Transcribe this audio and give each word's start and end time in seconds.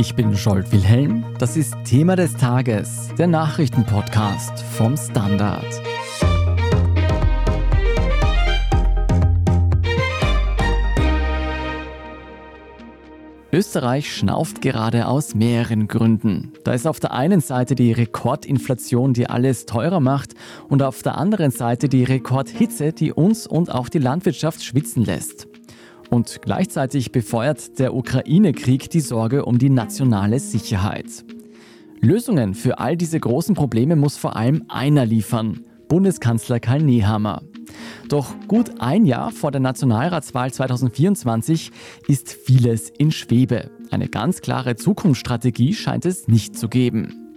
Ich 0.00 0.14
bin 0.14 0.36
Scholt 0.36 0.70
Wilhelm. 0.70 1.26
Das 1.40 1.56
ist 1.56 1.74
Thema 1.82 2.14
des 2.14 2.36
Tages, 2.36 3.08
der 3.18 3.26
Nachrichtenpodcast 3.26 4.60
vom 4.60 4.96
Standard. 4.96 5.66
Österreich 13.52 14.14
schnauft 14.14 14.62
gerade 14.62 15.08
aus 15.08 15.34
mehreren 15.34 15.88
Gründen. 15.88 16.52
Da 16.62 16.74
ist 16.74 16.86
auf 16.86 17.00
der 17.00 17.12
einen 17.12 17.40
Seite 17.40 17.74
die 17.74 17.90
Rekordinflation, 17.90 19.14
die 19.14 19.28
alles 19.28 19.66
teurer 19.66 19.98
macht, 19.98 20.34
und 20.68 20.84
auf 20.84 21.02
der 21.02 21.18
anderen 21.18 21.50
Seite 21.50 21.88
die 21.88 22.04
Rekordhitze, 22.04 22.92
die 22.92 23.12
uns 23.12 23.48
und 23.48 23.74
auch 23.74 23.88
die 23.88 23.98
Landwirtschaft 23.98 24.62
schwitzen 24.62 25.04
lässt. 25.04 25.47
Und 26.10 26.40
gleichzeitig 26.42 27.12
befeuert 27.12 27.78
der 27.78 27.94
Ukraine-Krieg 27.94 28.90
die 28.90 29.00
Sorge 29.00 29.44
um 29.44 29.58
die 29.58 29.70
nationale 29.70 30.40
Sicherheit. 30.40 31.24
Lösungen 32.00 32.54
für 32.54 32.78
all 32.78 32.96
diese 32.96 33.18
großen 33.18 33.54
Probleme 33.54 33.96
muss 33.96 34.16
vor 34.16 34.36
allem 34.36 34.64
einer 34.68 35.04
liefern, 35.04 35.64
Bundeskanzler 35.88 36.60
Karl 36.60 36.82
Nehammer. 36.82 37.42
Doch 38.08 38.34
gut 38.46 38.80
ein 38.80 39.04
Jahr 39.04 39.30
vor 39.30 39.50
der 39.50 39.60
Nationalratswahl 39.60 40.52
2024 40.52 41.70
ist 42.06 42.32
vieles 42.32 42.90
in 42.90 43.10
Schwebe. 43.10 43.70
Eine 43.90 44.08
ganz 44.08 44.40
klare 44.40 44.76
Zukunftsstrategie 44.76 45.74
scheint 45.74 46.06
es 46.06 46.28
nicht 46.28 46.56
zu 46.56 46.68
geben. 46.68 47.27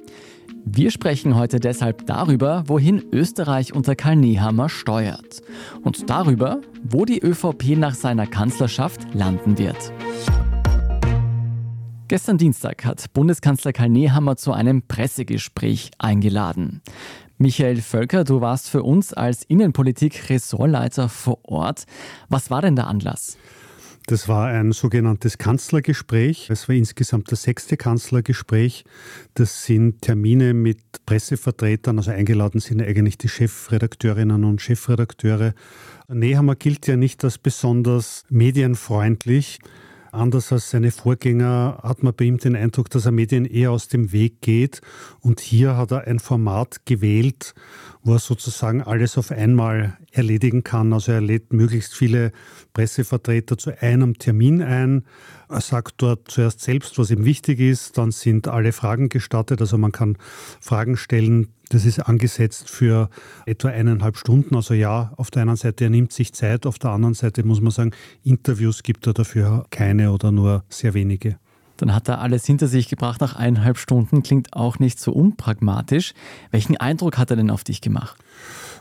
Wir 0.64 0.92
sprechen 0.92 1.36
heute 1.36 1.60
deshalb 1.60 2.06
darüber, 2.06 2.64
wohin 2.68 3.04
Österreich 3.12 3.74
unter 3.74 3.96
Karl 3.96 4.16
Nehammer 4.16 4.70
steuert 4.70 5.42
und 5.82 6.10
darüber, 6.10 6.62
wo 6.84 7.06
die 7.06 7.20
ÖVP 7.20 7.78
nach 7.78 7.96
seiner 7.96 8.28
Kanzlerschaft 8.28 9.14
landen 9.14 9.58
wird. 9.58 9.92
Gestern 12.08 12.38
Dienstag 12.38 12.86
hat 12.86 13.12
Bundeskanzler 13.14 13.74
Karl 13.74 13.90
Nehammer 13.90 14.36
zu 14.36 14.54
einem 14.54 14.84
Pressegespräch 14.84 15.92
eingeladen. 15.98 16.82
Michael 17.38 17.82
Völker, 17.82 18.24
du 18.24 18.40
warst 18.40 18.70
für 18.70 18.84
uns 18.84 19.14
als 19.14 19.44
Innenpolitik-Ressortleiter 19.44 21.10
vor 21.10 21.40
Ort. 21.44 21.86
Was 22.30 22.52
war 22.52 22.62
denn 22.62 22.76
der 22.76 22.88
Anlass? 22.88 23.38
Das 24.08 24.28
war 24.28 24.48
ein 24.48 24.72
sogenanntes 24.72 25.38
Kanzlergespräch. 25.38 26.50
Es 26.50 26.68
war 26.68 26.76
insgesamt 26.76 27.32
das 27.32 27.44
sechste 27.44 27.78
Kanzlergespräch. 27.78 28.84
Das 29.36 29.64
sind 29.64 30.02
Termine 30.02 30.54
mit 30.54 30.80
Pressevertretern, 31.06 31.98
also 31.98 32.12
eingeladen 32.12 32.60
sind 32.60 32.82
eigentlich 32.82 33.18
die 33.18 33.30
Chefredakteurinnen 33.30 34.44
und 34.44 34.62
Chefredakteure. 34.62 35.54
Nehammer 36.08 36.56
gilt 36.56 36.88
ja 36.88 36.98
nicht 36.98 37.24
als 37.24 37.38
besonders 37.38 38.24
medienfreundlich. 38.30 39.60
Anders 40.12 40.52
als 40.52 40.72
seine 40.72 40.92
Vorgänger 40.92 41.80
hat 41.84 42.04
man 42.04 42.14
bei 42.14 42.26
ihm 42.26 42.38
den 42.38 42.58
Eindruck, 42.58 42.90
dass 42.90 43.06
er 43.06 43.14
Medien 43.14 43.46
eher 43.46 43.72
aus 43.72 43.88
dem 43.88 44.12
Weg 44.12 44.42
geht. 44.42 44.82
Und 45.22 45.40
hier 45.40 45.78
hat 45.78 45.92
er 45.92 46.06
ein 46.06 46.20
Format 46.20 46.86
gewählt, 46.86 47.54
wo 48.04 48.14
er 48.14 48.20
sozusagen 48.20 48.82
alles 48.82 49.18
auf 49.18 49.32
einmal 49.32 49.98
erledigen 50.12 50.64
kann. 50.64 50.94
Also 50.94 51.12
er 51.12 51.22
lädt 51.22 51.54
möglichst 51.54 51.96
viele 51.96 52.32
Pressevertreter 52.74 53.58
zu 53.58 53.80
einem 53.82 54.18
Termin 54.18 54.62
ein. 54.62 55.06
Er 55.50 55.62
sagt 55.62 55.96
dort 55.98 56.32
zuerst 56.32 56.62
selbst, 56.62 56.98
was 56.98 57.12
ihm 57.12 57.26
wichtig 57.26 57.60
ist. 57.60 57.98
Dann 57.98 58.12
sind 58.12 58.48
alle 58.48 58.72
Fragen 58.72 59.10
gestattet. 59.10 59.62
Also 59.62 59.78
man 59.78 59.92
kann 59.92 60.18
Fragen 60.60 60.98
stellen, 60.98 61.50
das 61.70 61.86
ist 61.86 62.00
angesetzt 62.00 62.70
für 62.70 63.10
etwa 63.46 63.70
eineinhalb 63.70 64.18
Stunden. 64.18 64.56
Also 64.56 64.74
ja, 64.74 65.14
auf 65.18 65.32
der 65.32 65.44
einen 65.44 65.56
Seite, 65.56 65.86
er 65.86 65.90
nimmt 65.90 66.12
sich 66.12 66.34
Zeit, 66.34 66.66
auf 66.66 66.80
der 66.80 66.92
anderen 66.92 67.14
Seite 67.14 67.44
muss 67.44 67.62
man 67.62 67.72
sagen, 67.72 67.92
Interviews 68.24 68.84
gibt 68.84 69.08
er 69.08 69.14
dafür 69.14 69.66
keine 69.70 70.12
oder 70.12 70.32
nur 70.32 70.66
sehr 70.70 70.94
wenige. 70.94 71.38
Dann 71.82 71.96
hat 71.96 72.08
er 72.08 72.22
alles 72.22 72.46
hinter 72.46 72.68
sich 72.68 72.90
gebracht 72.90 73.22
nach 73.22 73.36
eineinhalb 73.36 73.80
Stunden, 73.80 74.22
klingt 74.22 74.54
auch 74.54 74.78
nicht 74.78 75.00
so 75.00 75.12
unpragmatisch. 75.12 76.14
Welchen 76.52 76.78
Eindruck 76.78 77.18
hat 77.18 77.32
er 77.32 77.38
denn 77.38 77.50
auf 77.50 77.64
dich 77.64 77.82
gemacht? 77.82 78.20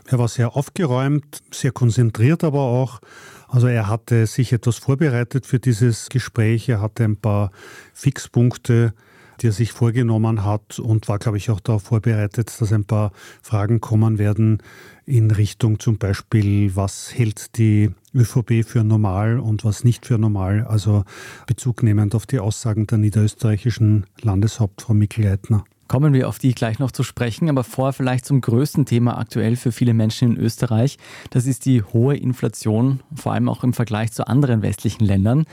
Er 0.06 0.19
war 0.19 0.28
sehr 0.28 0.55
aufgeräumt, 0.55 1.41
sehr 1.50 1.72
konzentriert 1.72 2.44
aber 2.44 2.60
auch. 2.60 3.00
Also 3.49 3.69
er 3.69 3.89
hatte 3.89 4.27
sich 4.27 4.53
etwas 4.53 4.77
vorbereitet 4.77 5.47
für 5.47 5.59
dieses 5.59 6.10
Gespräch. 6.10 6.69
Er 6.69 6.83
hatte 6.83 7.05
ein 7.05 7.16
paar 7.16 7.53
Fixpunkte 7.94 8.93
die 9.41 9.49
er 9.49 9.53
sich 9.53 9.73
vorgenommen 9.73 10.45
hat 10.45 10.78
und 10.78 11.09
war, 11.09 11.19
glaube 11.19 11.39
ich, 11.39 11.51
auch 11.51 11.61
darauf 11.61 11.83
vorbereitet, 11.83 12.61
dass 12.61 12.73
ein 12.73 12.84
paar 12.84 13.12
Fragen 13.43 13.81
kommen 13.81 14.19
werden 14.19 14.62
in 15.06 15.31
Richtung 15.31 15.78
zum 15.78 15.99
Beispiel, 15.99 16.77
was 16.77 17.12
hält 17.15 17.56
die 17.59 17.91
ÖVP 18.15 18.65
für 18.65 18.84
normal 18.84 19.41
und 19.41 19.65
was 19.65 19.84
nicht 19.84 20.06
für 20.06 20.19
normal. 20.19 20.67
Also 20.69 21.05
Bezug 21.47 21.83
nehmend 21.83 22.15
auf 22.15 22.27
die 22.27 22.39
Aussagen 22.39 22.87
der 22.87 22.99
niederösterreichischen 22.99 24.06
Landeshauptfrau 24.21 24.95
Mikl-Leitner. 24.95 25.65
Kommen 25.89 26.12
wir 26.12 26.28
auf 26.28 26.39
die 26.39 26.55
gleich 26.55 26.78
noch 26.78 26.93
zu 26.93 27.03
sprechen, 27.03 27.49
aber 27.49 27.65
vorher 27.65 27.93
vielleicht 27.93 28.25
zum 28.25 28.41
größten 28.41 28.87
Thema 28.87 29.19
aktuell 29.19 29.57
für 29.57 29.72
viele 29.72 29.93
Menschen 29.93 30.37
in 30.37 30.41
Österreich. 30.41 30.99
Das 31.31 31.47
ist 31.47 31.65
die 31.67 31.83
hohe 31.83 32.17
Inflation, 32.17 33.01
vor 33.12 33.33
allem 33.33 33.49
auch 33.49 33.65
im 33.65 33.72
Vergleich 33.72 34.12
zu 34.12 34.28
anderen 34.28 34.62
westlichen 34.62 35.05
Ländern. 35.05 35.47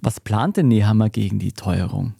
Was 0.00 0.18
plant 0.18 0.56
denn 0.56 0.66
Nehammer 0.66 1.08
gegen 1.08 1.38
die 1.38 1.52
Teuerung? 1.52 2.14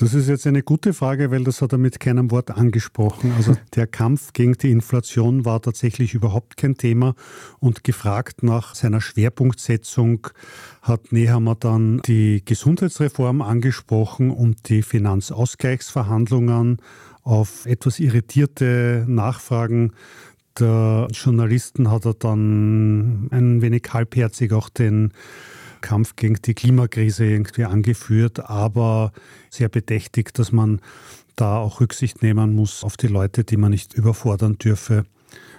Das 0.00 0.14
ist 0.14 0.28
jetzt 0.28 0.46
eine 0.46 0.62
gute 0.62 0.94
Frage, 0.94 1.32
weil 1.32 1.42
das 1.42 1.60
hat 1.60 1.72
er 1.72 1.78
mit 1.78 1.98
keinem 1.98 2.30
Wort 2.30 2.52
angesprochen. 2.52 3.32
Also 3.36 3.56
der 3.74 3.88
Kampf 3.88 4.32
gegen 4.32 4.52
die 4.52 4.70
Inflation 4.70 5.44
war 5.44 5.60
tatsächlich 5.60 6.14
überhaupt 6.14 6.56
kein 6.56 6.76
Thema 6.76 7.16
und 7.58 7.82
gefragt 7.82 8.44
nach 8.44 8.76
seiner 8.76 9.00
Schwerpunktsetzung 9.00 10.28
hat 10.82 11.10
Nehammer 11.10 11.56
dann 11.56 12.00
die 12.06 12.44
Gesundheitsreform 12.44 13.42
angesprochen 13.42 14.30
und 14.30 14.68
die 14.68 14.82
Finanzausgleichsverhandlungen 14.82 16.76
auf 17.24 17.66
etwas 17.66 17.98
irritierte 17.98 19.04
Nachfragen 19.08 19.94
der 20.60 21.08
Journalisten 21.10 21.90
hat 21.90 22.04
er 22.06 22.14
dann 22.14 23.28
ein 23.32 23.62
wenig 23.62 23.82
halbherzig 23.92 24.52
auch 24.52 24.68
den 24.68 25.12
Kampf 25.80 26.16
gegen 26.16 26.36
die 26.36 26.54
Klimakrise 26.54 27.24
irgendwie 27.24 27.64
angeführt, 27.64 28.48
aber 28.48 29.12
sehr 29.50 29.68
bedächtig, 29.68 30.32
dass 30.34 30.52
man 30.52 30.80
da 31.36 31.58
auch 31.58 31.80
Rücksicht 31.80 32.22
nehmen 32.22 32.54
muss 32.54 32.84
auf 32.84 32.96
die 32.96 33.06
Leute, 33.06 33.44
die 33.44 33.56
man 33.56 33.70
nicht 33.70 33.94
überfordern 33.94 34.58
dürfe, 34.58 35.04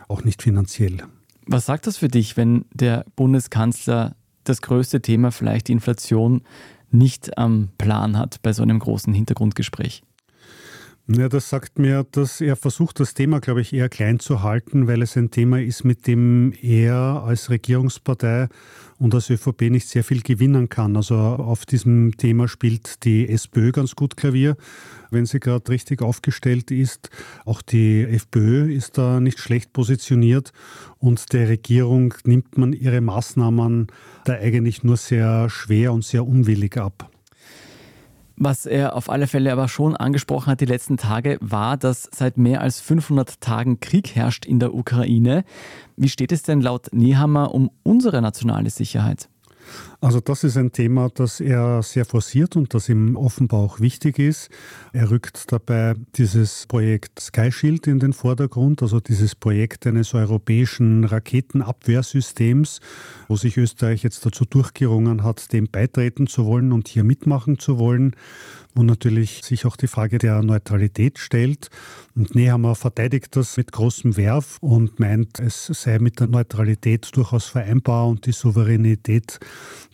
auch 0.07 0.23
nicht 0.23 0.41
finanziell. 0.41 0.97
Was 1.45 1.65
sagt 1.65 1.87
das 1.87 1.97
für 1.97 2.09
dich, 2.09 2.37
wenn 2.37 2.65
der 2.73 3.05
Bundeskanzler 3.15 4.15
das 4.43 4.61
größte 4.61 5.01
Thema, 5.01 5.31
vielleicht 5.31 5.67
die 5.67 5.73
Inflation, 5.73 6.41
nicht 6.91 7.37
am 7.37 7.69
Plan 7.77 8.17
hat 8.17 8.41
bei 8.41 8.53
so 8.53 8.63
einem 8.63 8.79
großen 8.79 9.13
Hintergrundgespräch? 9.13 10.03
Ja, 11.11 11.27
das 11.27 11.49
sagt 11.49 11.79
mir, 11.79 12.05
dass 12.11 12.39
er 12.39 12.55
versucht, 12.55 12.99
das 12.99 13.15
Thema, 13.15 13.39
glaube 13.39 13.61
ich, 13.61 13.73
eher 13.73 13.89
klein 13.89 14.19
zu 14.19 14.43
halten, 14.43 14.85
weil 14.85 15.01
es 15.01 15.17
ein 15.17 15.31
Thema 15.31 15.59
ist, 15.59 15.83
mit 15.83 16.05
dem 16.05 16.53
er 16.61 17.23
als 17.25 17.49
Regierungspartei 17.49 18.47
und 18.99 19.15
als 19.15 19.31
ÖVP 19.31 19.71
nicht 19.71 19.87
sehr 19.87 20.03
viel 20.03 20.21
gewinnen 20.21 20.69
kann. 20.69 20.95
Also 20.95 21.15
auf 21.15 21.65
diesem 21.65 22.15
Thema 22.17 22.47
spielt 22.47 23.03
die 23.05 23.27
SPÖ 23.27 23.71
ganz 23.71 23.95
gut 23.95 24.17
Klavier, 24.17 24.55
wenn 25.09 25.25
sie 25.25 25.39
gerade 25.39 25.71
richtig 25.71 26.03
aufgestellt 26.03 26.69
ist. 26.69 27.09
Auch 27.43 27.63
die 27.63 28.03
FPÖ 28.03 28.71
ist 28.71 28.99
da 28.99 29.19
nicht 29.19 29.39
schlecht 29.39 29.73
positioniert 29.73 30.51
und 30.99 31.33
der 31.33 31.49
Regierung 31.49 32.13
nimmt 32.23 32.55
man 32.59 32.71
ihre 32.71 33.01
Maßnahmen 33.01 33.87
da 34.25 34.33
eigentlich 34.33 34.83
nur 34.83 34.97
sehr 34.97 35.49
schwer 35.49 35.91
und 35.91 36.03
sehr 36.03 36.23
unwillig 36.23 36.77
ab. 36.77 37.09
Was 38.41 38.65
er 38.65 38.95
auf 38.95 39.09
alle 39.09 39.27
Fälle 39.27 39.51
aber 39.51 39.67
schon 39.67 39.97
angesprochen 39.97 40.49
hat 40.49 40.61
die 40.61 40.65
letzten 40.65 40.95
Tage, 40.95 41.37
war, 41.41 41.75
dass 41.75 42.09
seit 42.15 42.37
mehr 42.37 42.61
als 42.61 42.79
500 42.79 43.41
Tagen 43.41 43.81
Krieg 43.81 44.15
herrscht 44.15 44.45
in 44.45 44.59
der 44.59 44.73
Ukraine. 44.73 45.43
Wie 45.97 46.07
steht 46.07 46.31
es 46.31 46.41
denn 46.43 46.61
laut 46.61 46.87
Nehammer 46.93 47.53
um 47.53 47.69
unsere 47.83 48.21
nationale 48.21 48.69
Sicherheit? 48.69 49.27
Also 50.01 50.21
das 50.21 50.45
ist 50.45 50.55
ein 50.55 50.71
Thema, 50.71 51.09
das 51.13 51.41
er 51.41 51.83
sehr 51.83 52.05
forciert 52.05 52.55
und 52.55 52.73
das 52.73 52.87
ihm 52.87 53.17
offenbar 53.17 53.59
auch 53.59 53.81
wichtig 53.81 54.17
ist. 54.17 54.49
Er 54.93 55.11
rückt 55.11 55.51
dabei 55.51 55.95
dieses 56.15 56.67
Projekt 56.67 57.19
Sky 57.19 57.51
Shield 57.51 57.85
in 57.85 57.99
den 57.99 58.13
Vordergrund, 58.13 58.81
also 58.81 59.01
dieses 59.01 59.35
Projekt 59.35 59.85
eines 59.85 60.13
europäischen 60.13 61.03
Raketenabwehrsystems, 61.03 62.79
wo 63.27 63.35
sich 63.35 63.57
Österreich 63.57 64.03
jetzt 64.03 64.25
dazu 64.25 64.45
durchgerungen 64.45 65.25
hat, 65.25 65.51
dem 65.51 65.67
beitreten 65.69 66.27
zu 66.27 66.45
wollen 66.45 66.71
und 66.71 66.87
hier 66.87 67.03
mitmachen 67.03 67.59
zu 67.59 67.77
wollen 67.77 68.15
wo 68.75 68.83
natürlich 68.83 69.41
sich 69.43 69.65
auch 69.65 69.75
die 69.75 69.87
Frage 69.87 70.19
der 70.19 70.41
Neutralität 70.41 71.19
stellt. 71.19 71.69
Und 72.15 72.35
Nehammer 72.35 72.75
verteidigt 72.75 73.35
das 73.35 73.57
mit 73.57 73.71
großem 73.71 74.15
Werf 74.15 74.57
und 74.61 74.99
meint, 74.99 75.39
es 75.39 75.65
sei 75.65 75.99
mit 75.99 76.19
der 76.19 76.27
Neutralität 76.27 77.09
durchaus 77.13 77.45
vereinbar 77.45 78.07
und 78.07 78.25
die 78.25 78.31
Souveränität 78.31 79.39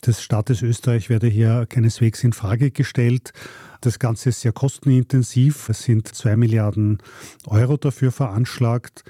des 0.08 0.22
Staates 0.22 0.62
Österreich 0.62 1.10
werde 1.10 1.28
hier 1.28 1.66
keineswegs 1.68 2.24
in 2.24 2.34
Frage 2.34 2.72
gestellt. 2.72 3.34
Das 3.82 4.00
Ganze 4.00 4.30
ist 4.30 4.42
sehr 4.42 4.52
kostenintensiv. 4.52 5.70
Es 5.70 5.84
sind 5.84 6.08
zwei 6.08 6.36
Milliarden 6.36 7.00
Euro 7.46 7.78
dafür 7.78 8.12
veranschlagt. 8.12 9.04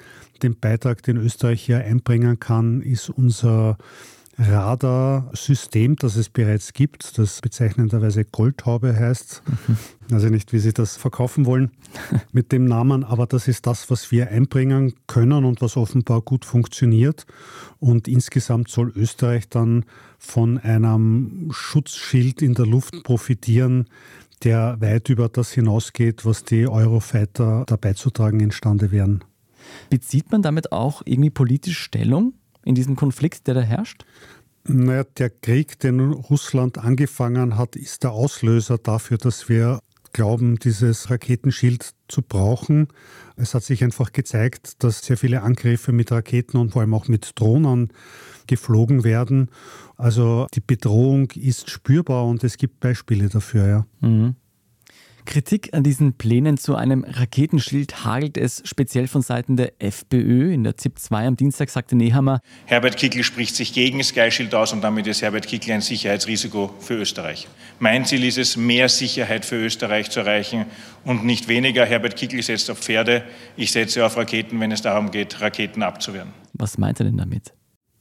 Den 0.44 0.60
Beitrag, 0.60 1.04
den 1.04 1.18
Österreich 1.18 1.62
hier 1.64 1.80
einbringen 1.80 2.40
kann, 2.40 2.82
ist 2.82 3.10
unser 3.10 3.78
Radarsystem, 4.38 5.96
das 5.96 6.16
es 6.18 6.30
bereits 6.30 6.74
gibt, 6.74 7.18
das 7.18 7.40
bezeichnenderweise 7.42 8.26
Goldhaube 8.26 8.94
heißt. 8.94 9.42
Mhm. 9.68 9.78
Also 10.12 10.28
nicht, 10.28 10.52
wie 10.54 10.60
Sie 10.60 10.74
das 10.74 10.98
verkaufen 10.98 11.46
wollen 11.46 11.72
mit 12.32 12.52
dem 12.52 12.66
Namen, 12.66 13.04
aber 13.04 13.26
das 13.28 13.48
ist 13.48 13.66
das, 13.66 13.90
was 13.90 14.12
wir 14.12 14.30
einbringen 14.30 14.94
können 15.08 15.46
und 15.46 15.62
was 15.62 15.78
offenbar 15.78 16.22
gut 16.22 16.46
funktioniert. 16.46 17.26
Und 17.80 18.08
insgesamt 18.08 18.70
soll 18.70 18.92
Österreich 18.96 19.50
dann 19.50 19.86
von 20.20 20.58
einem 20.58 21.50
Schutzschild 21.52 22.42
in 22.42 22.54
der 22.54 22.66
Luft 22.66 23.04
profitieren, 23.04 23.88
der 24.44 24.78
weit 24.82 25.10
über 25.10 25.30
das 25.30 25.52
hinausgeht, 25.54 26.26
was 26.26 26.44
die 26.44 26.68
Eurofighter 26.68 27.64
da 27.66 27.76
beizutragen 27.78 28.42
imstande 28.42 28.92
wären. 28.92 29.24
Bezieht 29.90 30.32
man 30.32 30.42
damit 30.42 30.72
auch 30.72 31.02
irgendwie 31.06 31.30
politisch 31.30 31.80
Stellung 31.80 32.34
in 32.66 32.76
diesem 32.76 32.98
Konflikt, 32.98 33.48
der 33.48 33.54
da 33.54 33.62
herrscht? 33.62 34.06
Naja, 34.68 35.04
der 35.18 35.30
Krieg, 35.30 35.80
den 35.80 36.00
Russland 36.12 36.80
angefangen 36.80 37.58
hat, 37.58 37.76
ist 37.76 38.04
der 38.04 38.12
Auslöser 38.12 38.78
dafür, 38.78 39.18
dass 39.18 39.48
wir 39.48 39.80
glauben, 40.12 40.58
dieses 40.58 41.10
Raketenschild 41.12 41.92
zu 42.08 42.22
brauchen. 42.22 42.88
Es 43.36 43.54
hat 43.54 43.64
sich 43.64 43.84
einfach 43.84 44.12
gezeigt, 44.12 44.84
dass 44.84 45.06
sehr 45.06 45.18
viele 45.18 45.44
Angriffe 45.44 45.92
mit 45.92 46.12
Raketen 46.12 46.58
und 46.58 46.72
vor 46.72 46.82
allem 46.82 46.94
auch 46.94 47.08
mit 47.08 47.34
Drohnen 47.36 47.92
geflogen 48.48 49.04
werden. 49.04 49.50
Also 49.98 50.48
die 50.54 50.62
Bedrohung 50.62 51.30
ist 51.32 51.70
spürbar 51.70 52.26
und 52.26 52.44
es 52.44 52.58
gibt 52.58 52.80
Beispiele 52.80 53.28
dafür, 53.30 53.68
ja. 53.68 53.86
Mhm. 54.00 54.36
Kritik 55.26 55.74
an 55.74 55.84
diesen 55.84 56.14
Plänen 56.14 56.58
zu 56.58 56.76
einem 56.76 57.04
Raketenschild 57.04 58.06
hagelt 58.06 58.38
es 58.38 58.62
speziell 58.66 59.08
von 59.08 59.22
Seiten 59.22 59.58
der 59.58 59.74
FPÖ. 59.80 60.54
In 60.54 60.64
der 60.64 60.78
ZIP 60.78 61.00
2 61.00 61.28
am 61.28 61.36
Dienstag 61.36 61.70
sagte 61.70 61.96
Nehammer, 61.96 62.40
Herbert 62.66 62.98
Kickl 62.98 63.24
spricht 63.24 63.56
sich 63.56 63.74
gegen 63.74 64.04
Sky 64.04 64.32
Shield 64.32 64.56
aus 64.56 64.74
und 64.74 64.82
damit 64.82 65.08
ist 65.08 65.22
Herbert 65.22 65.48
Kickl 65.48 65.72
ein 65.72 65.82
Sicherheitsrisiko 65.82 66.74
für 66.80 66.96
Österreich. 66.96 67.48
Mein 67.80 68.06
Ziel 68.06 68.24
ist 68.24 68.38
es, 68.38 68.56
mehr 68.56 68.90
Sicherheit 68.90 69.46
für 69.46 69.58
Österreich 69.58 70.10
zu 70.10 70.22
erreichen 70.22 70.66
und 71.04 71.26
nicht 71.26 71.48
weniger. 71.48 71.86
Herbert 71.86 72.16
Kickl 72.16 72.42
setzt 72.42 72.70
auf 72.70 72.80
Pferde, 72.80 73.24
ich 73.58 73.72
setze 73.72 74.06
auf 74.06 74.18
Raketen, 74.18 74.60
wenn 74.60 74.72
es 74.72 74.82
darum 74.82 75.12
geht, 75.12 75.42
Raketen 75.42 75.84
abzuwehren. 75.84 76.30
Was 76.54 76.78
meint 76.78 77.00
er 77.00 77.06
denn 77.06 77.18
damit? 77.18 77.54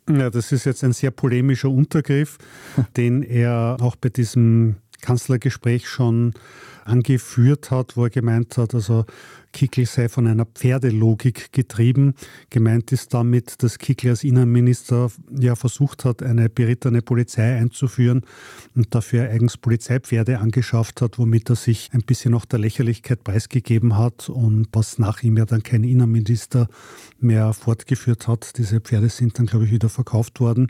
Ja, 0.09 0.29
das 0.29 0.53
ist 0.53 0.67
jetzt 0.67 0.85
ein 0.85 0.93
sehr 0.93 1.11
polemischer 1.11 1.71
Untergriff, 1.71 2.38
den 2.97 3.23
er 3.23 3.79
auch 3.81 3.97
bei 3.97 4.11
diesem 4.11 4.76
Kanzlergespräch 5.00 5.88
schon 5.88 6.35
angeführt 6.84 7.70
hat, 7.70 7.96
wo 7.96 8.04
er 8.04 8.10
gemeint 8.10 8.56
hat, 8.56 8.75
also 8.75 9.04
Kickl 9.52 9.86
sei 9.86 10.08
von 10.08 10.26
einer 10.26 10.44
Pferdelogik 10.44 11.52
getrieben. 11.52 12.14
Gemeint 12.50 12.92
ist 12.92 13.14
damit, 13.14 13.62
dass 13.62 13.78
Kickl 13.78 14.10
als 14.10 14.25
Innenminister 14.25 15.10
ja 15.31 15.54
versucht 15.54 16.04
hat, 16.04 16.22
eine 16.22 16.48
berittene 16.48 17.02
Polizei 17.02 17.56
einzuführen 17.56 18.22
und 18.75 18.94
dafür 18.94 19.31
eigens 19.31 19.56
Polizeipferde 19.56 20.40
angeschafft 20.40 21.00
hat, 21.00 21.19
womit 21.19 21.50
er 21.50 21.56
sich 21.56 21.90
ein 21.92 22.02
bisschen 22.02 22.32
noch 22.32 22.44
der 22.44 22.58
Lächerlichkeit 22.58 23.22
preisgegeben 23.25 23.96
hat 23.96 24.28
und 24.28 24.69
was 24.72 24.98
nach 24.98 25.22
ihm 25.22 25.37
ja 25.37 25.46
dann 25.46 25.62
kein 25.62 25.84
Innenminister 25.84 26.69
mehr 27.20 27.52
fortgeführt 27.52 28.26
hat. 28.26 28.58
Diese 28.58 28.80
Pferde 28.80 29.08
sind 29.08 29.38
dann, 29.38 29.46
glaube 29.46 29.66
ich, 29.66 29.70
wieder 29.70 29.88
verkauft 29.88 30.40
worden. 30.40 30.69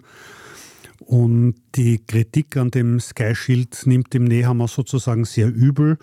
Und 1.01 1.55
die 1.75 1.99
Kritik 1.99 2.57
an 2.57 2.71
dem 2.71 3.01
Sky 3.01 3.35
Shield 3.35 3.87
nimmt 3.87 4.15
dem 4.15 4.25
Nehammer 4.25 4.69
sozusagen 4.69 5.25
sehr 5.25 5.49
übel 5.49 5.99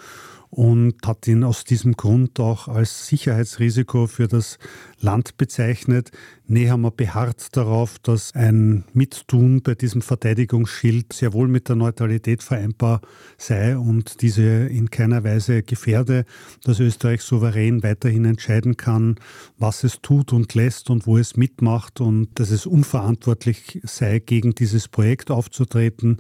und 0.52 0.96
hat 1.06 1.28
ihn 1.30 1.46
aus 1.46 1.64
diesem 1.64 1.94
Grund 1.94 2.40
auch 2.42 2.68
als 2.68 3.08
Sicherheitsrisiko 3.08 4.08
für 4.08 4.28
das 4.28 4.60
Land 5.00 5.38
bezeichnet. 5.38 6.12
Nehammer 6.46 6.92
beharrt 6.92 7.56
darauf, 7.56 7.98
dass 8.00 8.36
ein 8.36 8.84
Mittun 8.92 9.62
bei 9.62 9.74
diesem 9.76 10.02
Verteidigungsschild 10.02 11.14
sehr 11.14 11.32
wohl 11.32 11.48
mit 11.48 11.70
der 11.70 11.78
Neutralität 11.78 12.44
vereinbar 12.44 13.00
sei 13.38 13.78
und 13.78 14.22
diese 14.22 14.42
in 14.42 14.90
keiner 14.90 15.24
Weise 15.24 15.64
gefährde, 15.64 16.26
dass 16.66 16.82
Österreich 16.82 17.22
souverän 17.22 17.82
weiterhin 17.82 18.26
entscheiden 18.26 18.76
kann, 18.76 19.16
was 19.58 19.86
es 19.86 20.02
tut 20.02 20.34
und 20.34 20.54
lässt 20.54 20.90
und 20.90 21.08
wo 21.08 21.18
es 21.18 21.38
mitmacht 21.38 22.02
und 22.02 22.28
dass 22.38 22.52
es 22.52 22.66
unverantwortlich 22.66 23.80
sei, 23.84 24.20
gegen 24.20 24.54
dieses 24.54 24.90
Projekt 24.90 25.32
aufzutreten. 25.62 26.18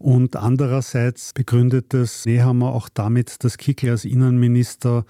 Und 0.00 0.36
andererseits 0.36 1.32
begründet 1.32 1.92
es 1.92 2.24
Nehammer 2.24 2.72
auch 2.72 2.88
damit, 2.88 3.42
dass 3.42 3.58
Kickl 3.58 3.90
als 3.90 4.04
Innenminister 4.04 5.04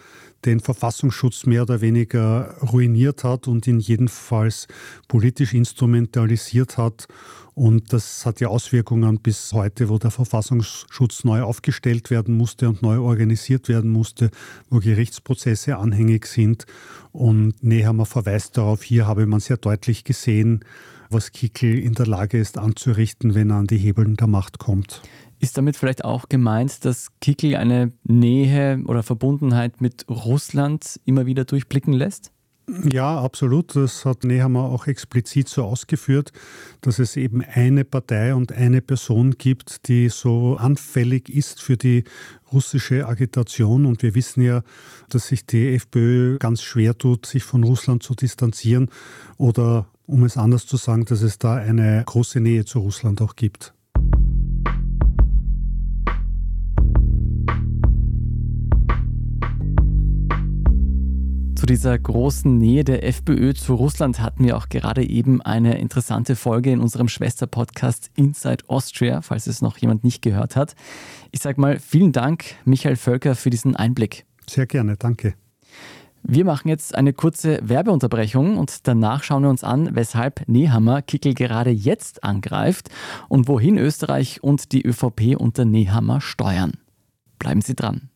den 0.47 0.61
Verfassungsschutz 0.61 1.45
mehr 1.45 1.63
oder 1.63 1.83
weniger 1.83 2.57
ruiniert 2.63 3.23
hat 3.23 3.49
und 3.49 3.67
ihn 3.67 3.81
jedenfalls 3.81 4.67
politisch 5.07 5.53
instrumentalisiert 5.53 6.79
hat. 6.79 7.07
Und 7.55 7.93
das 7.93 8.25
hat 8.25 8.41
ja 8.41 8.49
Auswirkungen 8.49 9.19
bis 9.19 9.53
heute, 9.53 9.91
wo 9.91 9.99
der 9.99 10.11
Verfassungsschutz 10.13 11.25
neu 11.25 11.43
aufgestellt 11.43 12.09
werden 12.09 12.35
musste 12.35 12.71
und 12.71 12.81
neu 12.81 13.01
organisiert 13.01 13.69
werden 13.69 13.91
musste, 13.91 14.31
wo 14.71 14.79
Gerichtsprozesse 14.79 15.77
anhängig 15.77 16.25
sind. 16.25 16.65
Und 17.13 17.63
Nehammer 17.63 18.07
verweist 18.07 18.57
darauf, 18.57 18.83
hier 18.83 19.07
habe 19.07 19.27
man 19.27 19.41
sehr 19.41 19.59
deutlich 19.59 20.05
gesehen, 20.05 20.65
was 21.11 21.33
Kickel 21.33 21.79
in 21.79 21.95
der 21.95 22.07
Lage 22.07 22.39
ist 22.39 22.59
anzurichten, 22.59 23.35
wenn 23.35 23.51
er 23.51 23.57
an 23.57 23.67
die 23.67 23.79
Hebeln 23.79 24.17
der 24.17 24.27
Macht 24.27 24.59
kommt. 24.59 25.03
Ist 25.41 25.57
damit 25.57 25.77
vielleicht 25.77 26.05
auch 26.05 26.29
gemeint, 26.29 26.85
dass 26.85 27.09
Kickel 27.21 27.55
eine 27.55 27.93
Nähe 28.05 28.83
oder 28.87 29.03
Verbundenheit 29.03 29.81
mit 29.81 30.05
Russland 30.09 31.01
immer 31.05 31.27
wieder 31.27 31.45
durchblicken 31.45 31.93
lässt? 31.93 32.33
Ja, 32.93 33.19
absolut. 33.21 33.75
Das 33.77 34.05
hat 34.05 34.25
Nehammer 34.25 34.65
auch 34.65 34.87
explizit 34.87 35.49
so 35.49 35.65
ausgeführt, 35.65 36.33
dass 36.83 36.99
es 36.99 37.17
eben 37.17 37.43
eine 37.43 37.85
Partei 37.85 38.35
und 38.35 38.53
eine 38.53 38.83
Person 38.83 39.33
gibt, 39.39 39.89
die 39.89 40.11
so 40.11 40.57
anfällig 40.57 41.31
ist 41.31 41.63
für 41.63 41.79
die 41.79 42.05
russische 42.53 43.07
Agitation. 43.07 43.87
Und 43.87 44.03
wir 44.03 44.15
wissen 44.15 44.43
ja, 44.43 44.63
dass 45.09 45.29
sich 45.29 45.47
die 45.47 45.75
FPÖ 45.75 46.37
ganz 46.39 46.63
schwer 46.63 46.99
tut, 46.99 47.25
sich 47.25 47.43
von 47.43 47.65
Russland 47.65 48.03
zu 48.03 48.15
distanzieren 48.15 48.91
oder 49.39 49.87
um 50.09 50.25
es 50.25 50.37
anders 50.37 50.67
zu 50.67 50.77
sagen, 50.77 51.05
dass 51.05 51.23
es 51.23 51.39
da 51.39 51.57
eine 51.57 52.03
große 52.05 52.41
Nähe 52.41 52.65
zu 52.65 52.81
Russland 52.81 53.21
auch 53.21 53.37
gibt. 53.37 53.75
Zu 61.55 61.67
dieser 61.67 61.99
großen 61.99 62.57
Nähe 62.57 62.85
der 62.85 63.05
FPÖ 63.05 63.53
zu 63.53 63.75
Russland 63.75 64.21
hatten 64.21 64.45
wir 64.45 64.57
auch 64.57 64.71
gerade 64.71 65.07
eben 65.07 65.43
eine 65.43 65.79
interessante 65.79 66.37
Folge 66.37 66.71
in 66.71 66.81
unserem 66.81 67.09
Schwesterpodcast 67.09 68.11
Inside 68.17 68.65
Austria, 68.69 69.21
falls 69.21 69.47
es 69.47 69.61
noch 69.61 69.77
jemand 69.77 70.05
nicht 70.05 70.23
gehört 70.23 70.57
hat. 70.57 70.75
Ich 71.33 71.41
sage 71.41 71.61
mal 71.61 71.79
vielen 71.79 72.13
Dank, 72.13 72.45
Michael 72.65 72.97
Völker, 72.97 73.35
für 73.35 73.51
diesen 73.51 73.77
Einblick. 73.77 74.25
Sehr 74.49 74.67
gerne, 74.67 74.97
danke. 74.97 75.35
Wir 76.23 76.45
machen 76.45 76.69
jetzt 76.69 76.95
eine 76.95 77.13
kurze 77.13 77.59
Werbeunterbrechung 77.63 78.59
und 78.59 78.87
danach 78.87 79.23
schauen 79.23 79.43
wir 79.43 79.51
uns 79.51 79.65
an, 79.65 79.91
weshalb 79.95 80.47
Nehammer 80.49 81.03
Kickel 81.03 81.35
gerade 81.35 81.71
jetzt 81.71 82.25
angreift 82.25 82.91
und 83.29 83.49
wohin 83.49 83.79
Österreich 83.79 84.43
und 84.43 84.73
die 84.73 84.85
ÖVP 84.85 85.37
unter 85.37 85.65
Nehammer 85.65 86.21
steuern. 86.21 86.73
Bleiben 87.39 87.61
Sie 87.61 87.75
dran. 87.75 88.11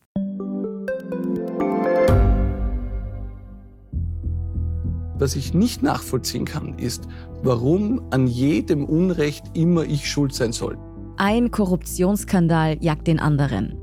Was 5.15 5.35
ich 5.35 5.53
nicht 5.53 5.83
nachvollziehen 5.83 6.45
kann, 6.45 6.77
ist, 6.77 7.07
warum 7.43 8.01
an 8.11 8.27
jedem 8.27 8.83
Unrecht 8.83 9.45
immer 9.53 9.85
ich 9.85 10.09
schuld 10.11 10.33
sein 10.33 10.51
soll. 10.51 10.77
Ein 11.17 11.51
Korruptionsskandal 11.51 12.77
jagt 12.81 13.07
den 13.07 13.19
anderen. 13.19 13.82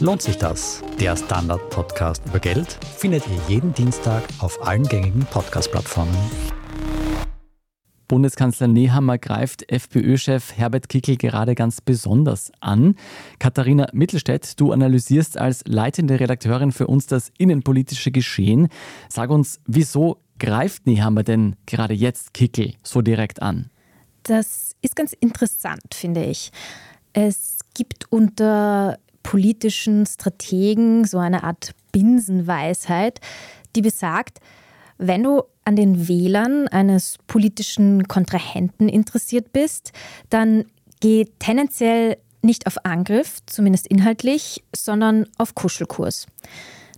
Lohnt 0.00 0.22
sich 0.22 0.36
das? 0.36 0.82
Der 1.00 1.16
Standard-Podcast 1.16 2.22
über 2.26 2.40
Geld 2.40 2.78
findet 2.96 3.24
ihr 3.28 3.40
jeden 3.48 3.72
Dienstag 3.72 4.22
auf 4.40 4.66
allen 4.66 4.84
gängigen 4.84 5.24
Podcast-Plattformen. 5.26 6.16
Bundeskanzler 8.08 8.66
Nehammer 8.66 9.18
greift 9.18 9.70
FPÖ-Chef 9.70 10.56
Herbert 10.56 10.88
Kickel 10.88 11.16
gerade 11.16 11.54
ganz 11.54 11.80
besonders 11.80 12.52
an. 12.60 12.96
Katharina 13.38 13.88
Mittelstädt, 13.92 14.60
du 14.60 14.72
analysierst 14.72 15.38
als 15.38 15.62
leitende 15.66 16.18
Redakteurin 16.20 16.72
für 16.72 16.88
uns 16.88 17.06
das 17.06 17.30
innenpolitische 17.38 18.10
Geschehen. 18.10 18.68
Sag 19.08 19.30
uns, 19.30 19.60
wieso 19.66 20.18
greift 20.38 20.86
Nehammer 20.86 21.22
denn 21.22 21.56
gerade 21.64 21.94
jetzt 21.94 22.34
Kickel 22.34 22.74
so 22.82 23.02
direkt 23.02 23.40
an? 23.40 23.70
Das 24.24 24.74
ist 24.82 24.94
ganz 24.96 25.12
interessant, 25.14 25.94
finde 25.94 26.24
ich. 26.24 26.50
Es 27.12 27.60
gibt 27.74 28.10
unter 28.10 28.98
politischen 29.22 30.06
Strategen 30.06 31.04
so 31.04 31.18
eine 31.18 31.44
Art 31.44 31.72
Binsenweisheit, 31.92 33.20
die 33.76 33.82
besagt, 33.82 34.40
wenn 34.98 35.22
du 35.22 35.42
an 35.64 35.76
den 35.76 36.08
Wählern 36.08 36.68
eines 36.68 37.18
politischen 37.26 38.08
Kontrahenten 38.08 38.88
interessiert 38.88 39.52
bist, 39.52 39.92
dann 40.30 40.64
geh 41.00 41.26
tendenziell 41.38 42.18
nicht 42.42 42.66
auf 42.66 42.84
Angriff, 42.84 43.38
zumindest 43.46 43.86
inhaltlich, 43.86 44.62
sondern 44.74 45.26
auf 45.38 45.54
Kuschelkurs. 45.54 46.26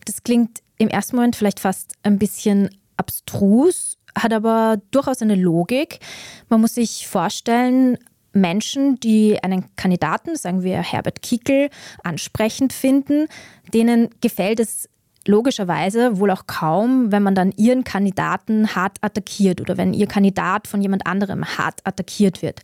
Das 0.07 0.23
klingt 0.23 0.61
im 0.79 0.89
ersten 0.89 1.17
Moment 1.17 1.37
vielleicht 1.37 1.61
fast 1.61 1.95
ein 2.03 2.19
bisschen 2.19 2.71
abstrus, 2.97 3.99
hat 4.17 4.33
aber 4.33 4.81
durchaus 4.91 5.23
eine 5.23 5.35
Logik. 5.35 6.01
Man 6.49 6.61
muss 6.61 6.75
sich 6.75 7.07
vorstellen, 7.07 7.99
Menschen, 8.35 9.01
die 9.01 9.43
einen 9.43 9.75
Kandidaten, 9.77 10.37
sagen 10.37 10.63
wir 10.63 10.79
Herbert 10.79 11.23
Kickel, 11.23 11.71
ansprechend 12.03 12.73
finden, 12.73 13.27
denen 13.73 14.11
gefällt 14.21 14.61
es 14.61 14.89
logischerweise 15.27 16.19
wohl 16.19 16.31
auch 16.31 16.47
kaum, 16.47 17.11
wenn 17.11 17.23
man 17.23 17.35
dann 17.35 17.53
ihren 17.57 17.85
Kandidaten 17.85 18.75
hart 18.75 18.99
attackiert 19.01 19.61
oder 19.61 19.77
wenn 19.77 19.95
ihr 19.95 20.07
Kandidat 20.07 20.69
von 20.69 20.83
jemand 20.83 21.07
anderem 21.07 21.45
hart 21.57 21.81
attackiert 21.85 22.43
wird. 22.43 22.61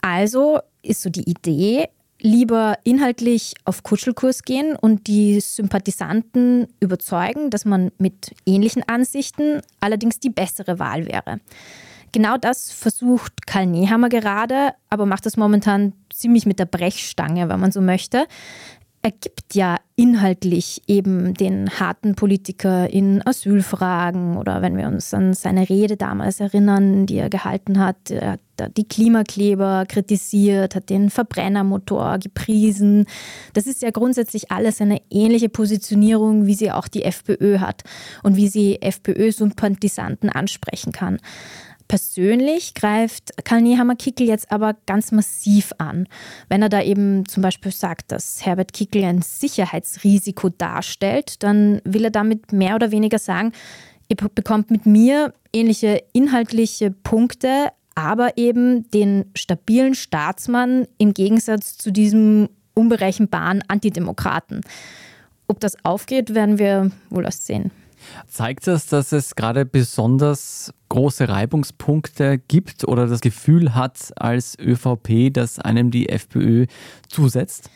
Also 0.00 0.60
ist 0.82 1.02
so 1.02 1.10
die 1.10 1.28
Idee, 1.28 1.88
lieber 2.20 2.78
inhaltlich 2.84 3.54
auf 3.64 3.82
Kuschelkurs 3.82 4.42
gehen 4.42 4.76
und 4.76 5.06
die 5.06 5.40
Sympathisanten 5.40 6.68
überzeugen, 6.80 7.50
dass 7.50 7.64
man 7.64 7.92
mit 7.98 8.34
ähnlichen 8.46 8.86
Ansichten 8.88 9.62
allerdings 9.80 10.20
die 10.20 10.30
bessere 10.30 10.78
Wahl 10.78 11.06
wäre. 11.06 11.40
Genau 12.12 12.36
das 12.36 12.72
versucht 12.72 13.46
Karl 13.46 13.66
Nehammer 13.66 14.08
gerade, 14.08 14.72
aber 14.88 15.06
macht 15.06 15.26
das 15.26 15.36
momentan 15.36 15.92
ziemlich 16.12 16.46
mit 16.46 16.58
der 16.58 16.64
Brechstange, 16.64 17.48
wenn 17.48 17.60
man 17.60 17.72
so 17.72 17.80
möchte 17.80 18.26
er 19.02 19.12
gibt 19.12 19.54
ja 19.54 19.78
inhaltlich 19.96 20.82
eben 20.86 21.32
den 21.32 21.70
harten 21.80 22.16
Politiker 22.16 22.90
in 22.90 23.26
Asylfragen 23.26 24.36
oder 24.36 24.60
wenn 24.60 24.76
wir 24.76 24.88
uns 24.88 25.14
an 25.14 25.32
seine 25.32 25.70
Rede 25.70 25.96
damals 25.96 26.38
erinnern, 26.38 27.06
die 27.06 27.16
er 27.16 27.30
gehalten 27.30 27.78
hat, 27.78 28.10
er 28.10 28.32
hat 28.32 28.76
die 28.76 28.86
Klimakleber 28.86 29.86
kritisiert, 29.88 30.74
hat 30.74 30.90
den 30.90 31.08
Verbrennermotor 31.08 32.18
gepriesen. 32.18 33.06
Das 33.54 33.66
ist 33.66 33.80
ja 33.80 33.90
grundsätzlich 33.90 34.50
alles 34.50 34.82
eine 34.82 35.00
ähnliche 35.08 35.48
Positionierung, 35.48 36.44
wie 36.44 36.54
sie 36.54 36.70
auch 36.70 36.86
die 36.86 37.04
FPÖ 37.04 37.58
hat 37.58 37.84
und 38.22 38.36
wie 38.36 38.48
sie 38.48 38.82
FPÖ-Sympathisanten 38.82 40.28
ansprechen 40.28 40.92
kann. 40.92 41.20
Persönlich 41.90 42.74
greift 42.74 43.32
Karl 43.42 43.62
Nehammer 43.62 43.96
Kickel 43.96 44.28
jetzt 44.28 44.52
aber 44.52 44.76
ganz 44.86 45.10
massiv 45.10 45.72
an. 45.78 46.06
Wenn 46.48 46.62
er 46.62 46.68
da 46.68 46.80
eben 46.80 47.26
zum 47.26 47.42
Beispiel 47.42 47.72
sagt, 47.72 48.12
dass 48.12 48.46
Herbert 48.46 48.72
Kickel 48.72 49.02
ein 49.02 49.22
Sicherheitsrisiko 49.22 50.50
darstellt, 50.50 51.42
dann 51.42 51.80
will 51.82 52.04
er 52.04 52.12
damit 52.12 52.52
mehr 52.52 52.76
oder 52.76 52.92
weniger 52.92 53.18
sagen, 53.18 53.50
ihr 54.06 54.14
bekommt 54.14 54.70
mit 54.70 54.86
mir 54.86 55.34
ähnliche 55.52 56.00
inhaltliche 56.12 56.92
Punkte, 56.92 57.70
aber 57.96 58.38
eben 58.38 58.88
den 58.92 59.24
stabilen 59.34 59.96
Staatsmann 59.96 60.86
im 60.96 61.12
Gegensatz 61.12 61.76
zu 61.76 61.90
diesem 61.90 62.50
unberechenbaren 62.72 63.64
Antidemokraten. 63.66 64.60
Ob 65.48 65.58
das 65.58 65.84
aufgeht, 65.84 66.36
werden 66.36 66.60
wir 66.60 66.92
wohl 67.08 67.24
erst 67.24 67.46
sehen. 67.46 67.72
Zeigt 68.26 68.66
das, 68.66 68.86
dass 68.86 69.12
es 69.12 69.34
gerade 69.34 69.64
besonders 69.64 70.72
große 70.88 71.28
Reibungspunkte 71.28 72.38
gibt 72.38 72.86
oder 72.86 73.06
das 73.06 73.20
Gefühl 73.20 73.74
hat 73.74 74.12
als 74.16 74.58
ÖVP, 74.58 75.32
dass 75.32 75.58
einem 75.58 75.90
die 75.90 76.08
FPÖ 76.08 76.66
zusetzt? 77.08 77.70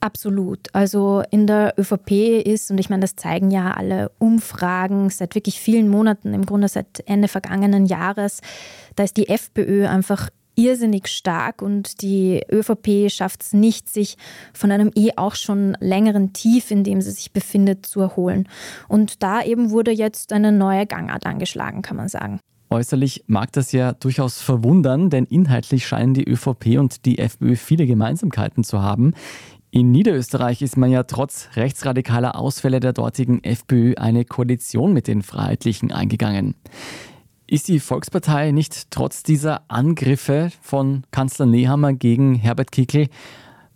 Absolut. 0.00 0.72
Also 0.74 1.22
in 1.30 1.46
der 1.46 1.74
ÖVP 1.78 2.42
ist, 2.44 2.70
und 2.70 2.78
ich 2.78 2.90
meine, 2.90 3.00
das 3.00 3.16
zeigen 3.16 3.50
ja 3.50 3.72
alle 3.72 4.10
Umfragen 4.18 5.08
seit 5.10 5.34
wirklich 5.34 5.58
vielen 5.58 5.88
Monaten, 5.88 6.34
im 6.34 6.44
Grunde 6.44 6.68
seit 6.68 7.02
Ende 7.06 7.28
vergangenen 7.28 7.86
Jahres, 7.86 8.40
da 8.94 9.04
ist 9.04 9.16
die 9.16 9.28
FPÖ 9.28 9.88
einfach 9.88 10.30
irrsinnig 10.56 11.06
stark 11.06 11.62
und 11.62 12.02
die 12.02 12.42
ÖVP 12.50 13.10
schafft 13.10 13.42
es 13.42 13.52
nicht, 13.52 13.88
sich 13.88 14.16
von 14.52 14.72
einem 14.72 14.90
eh 14.94 15.10
auch 15.16 15.36
schon 15.36 15.76
längeren 15.80 16.32
Tief, 16.32 16.70
in 16.70 16.82
dem 16.82 17.00
sie 17.00 17.12
sich 17.12 17.32
befindet, 17.32 17.86
zu 17.86 18.00
erholen. 18.00 18.48
Und 18.88 19.22
da 19.22 19.42
eben 19.42 19.70
wurde 19.70 19.92
jetzt 19.92 20.32
eine 20.32 20.50
neue 20.50 20.86
Gangart 20.86 21.26
angeschlagen, 21.26 21.82
kann 21.82 21.96
man 21.96 22.08
sagen. 22.08 22.40
Äußerlich 22.68 23.24
mag 23.28 23.52
das 23.52 23.70
ja 23.70 23.92
durchaus 23.92 24.40
verwundern, 24.40 25.08
denn 25.08 25.24
inhaltlich 25.24 25.86
scheinen 25.86 26.14
die 26.14 26.28
ÖVP 26.28 26.78
und 26.78 27.04
die 27.04 27.18
FPÖ 27.18 27.54
viele 27.54 27.86
Gemeinsamkeiten 27.86 28.64
zu 28.64 28.82
haben. 28.82 29.14
In 29.70 29.90
Niederösterreich 29.90 30.62
ist 30.62 30.76
man 30.76 30.90
ja 30.90 31.02
trotz 31.02 31.50
rechtsradikaler 31.54 32.36
Ausfälle 32.36 32.80
der 32.80 32.92
dortigen 32.92 33.44
FPÖ 33.44 33.94
eine 33.96 34.24
Koalition 34.24 34.92
mit 34.92 35.06
den 35.06 35.22
Freiheitlichen 35.22 35.92
eingegangen. 35.92 36.54
Ist 37.48 37.68
die 37.68 37.78
Volkspartei 37.78 38.50
nicht 38.50 38.90
trotz 38.90 39.22
dieser 39.22 39.62
Angriffe 39.68 40.50
von 40.62 41.04
Kanzler 41.12 41.46
Nehammer 41.46 41.92
gegen 41.92 42.34
Herbert 42.34 42.72
Kickl 42.72 43.08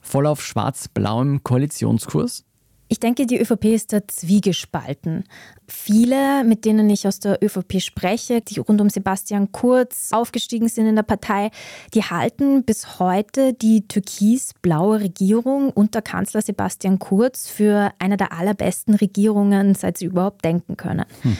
voll 0.01 0.27
auf 0.27 0.43
schwarz-blauem 0.43 1.45
Koalitionskurs? 1.45 2.45
Ich 2.89 2.99
denke, 2.99 3.27
die 3.27 3.39
ÖVP 3.39 3.67
ist 3.67 3.93
da 3.93 4.01
zwiegespalten. 4.09 5.23
Viele, 5.69 6.43
mit 6.43 6.65
denen 6.65 6.91
ich 6.91 7.07
aus 7.07 7.21
der 7.21 7.39
ÖVP 7.41 7.81
spreche, 7.81 8.41
die 8.41 8.59
rund 8.59 8.81
um 8.81 8.91
Sebastian 8.91 9.53
Kurz 9.53 10.09
aufgestiegen 10.11 10.69
sind 10.69 10.87
in 10.87 10.97
der 10.97 11.05
Partei, 11.05 11.53
die 11.95 12.03
halten 12.03 12.65
bis 12.65 12.99
heute 12.99 13.53
die 13.53 13.87
türkis-blaue 13.87 14.99
Regierung 14.99 15.71
unter 15.71 16.03
Kanzler 16.03 16.43
Sebastian 16.43 16.99
Kurz 16.99 17.49
für 17.49 17.93
eine 18.01 18.17
der 18.17 18.33
allerbesten 18.33 18.97
Regierungen, 18.97 19.77
seit 19.77 19.99
sie 19.99 20.07
überhaupt 20.07 20.45
denken 20.45 20.77
können. 20.77 21.05
Hm. 21.23 21.37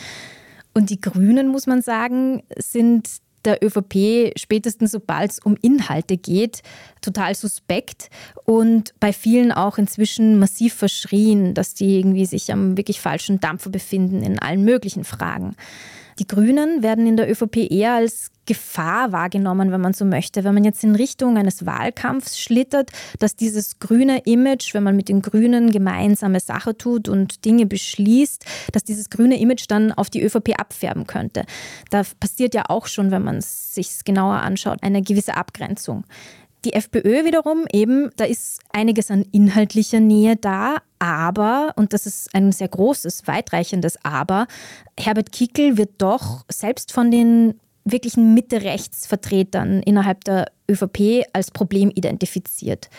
Und 0.75 0.91
die 0.91 1.01
Grünen, 1.01 1.49
muss 1.49 1.67
man 1.67 1.83
sagen, 1.83 2.43
sind 2.57 3.09
der 3.45 3.65
ÖVP 3.65 4.33
spätestens 4.39 4.93
sobald 4.93 5.33
es 5.33 5.39
um 5.39 5.57
Inhalte 5.63 6.17
geht, 6.17 6.63
total 7.01 7.35
suspekt 7.35 8.11
und 8.45 8.93
bei 9.01 9.13
vielen 9.13 9.53
auch 9.53 9.79
inzwischen 9.79 10.39
massiv 10.39 10.75
verschrien, 10.75 11.55
dass 11.55 11.75
die 11.75 11.99
irgendwie 11.99 12.27
sich 12.27 12.53
am 12.53 12.77
wirklich 12.77 13.01
falschen 13.01 13.41
Dampfer 13.41 13.71
befinden 13.71 14.23
in 14.23 14.39
allen 14.39 14.65
möglichen 14.65 15.05
Fragen. 15.05 15.57
Die 16.21 16.27
Grünen 16.27 16.83
werden 16.83 17.07
in 17.07 17.17
der 17.17 17.31
ÖVP 17.31 17.71
eher 17.71 17.95
als 17.95 18.31
Gefahr 18.45 19.11
wahrgenommen, 19.11 19.73
wenn 19.73 19.81
man 19.81 19.95
so 19.95 20.05
möchte. 20.05 20.45
Wenn 20.45 20.53
man 20.53 20.65
jetzt 20.65 20.85
in 20.85 20.95
Richtung 20.95 21.39
eines 21.39 21.65
Wahlkampfs 21.65 22.39
schlittert, 22.39 22.91
dass 23.19 23.37
dieses 23.37 23.79
grüne 23.79 24.19
Image, 24.27 24.75
wenn 24.75 24.83
man 24.83 24.97
mit 24.97 25.09
den 25.09 25.23
Grünen 25.23 25.71
gemeinsame 25.71 26.41
Sache 26.41 26.77
tut 26.77 27.09
und 27.09 27.47
Dinge 27.47 27.65
beschließt, 27.65 28.45
dass 28.73 28.85
dieses 28.85 29.09
grüne 29.09 29.41
Image 29.41 29.65
dann 29.69 29.93
auf 29.93 30.11
die 30.11 30.23
ÖVP 30.23 30.59
abfärben 30.59 31.07
könnte. 31.07 31.45
Da 31.89 32.03
passiert 32.19 32.55
ja 32.55 32.65
auch 32.69 32.87
schon, 32.87 33.11
wenn 33.11 33.23
man 33.23 33.37
es 33.37 33.75
sich 33.75 34.05
genauer 34.05 34.41
anschaut, 34.43 34.83
eine 34.83 35.01
gewisse 35.01 35.39
Abgrenzung. 35.39 36.05
Die 36.65 36.75
FPÖ 36.75 37.25
wiederum 37.25 37.65
eben, 37.73 38.11
da 38.17 38.25
ist 38.25 38.61
einiges 38.71 39.11
an 39.11 39.25
inhaltlicher 39.33 40.01
Nähe 40.01 40.37
da, 40.37 40.77
aber, 40.99 41.73
und 41.77 41.95
das 41.95 42.05
ist 42.05 42.35
ein 42.35 42.53
sehr 42.53 42.69
großes, 42.69 43.27
weitreichendes 43.27 43.97
Aber, 44.05 44.47
Herbert 44.99 45.33
Kickel 45.33 45.79
wird 45.79 45.91
doch 45.99 46.45
selbst 46.51 46.93
von 46.93 47.11
den 47.11 47.59
wirklichen 47.85 48.35
Mitte-Rechts-Vertretern 48.35 49.83
innerhalb 49.83 50.25
der 50.25 50.53
ÖVP 50.71 51.25
als 51.33 51.51
Problem 51.51 51.91
identifiziert. 51.95 52.91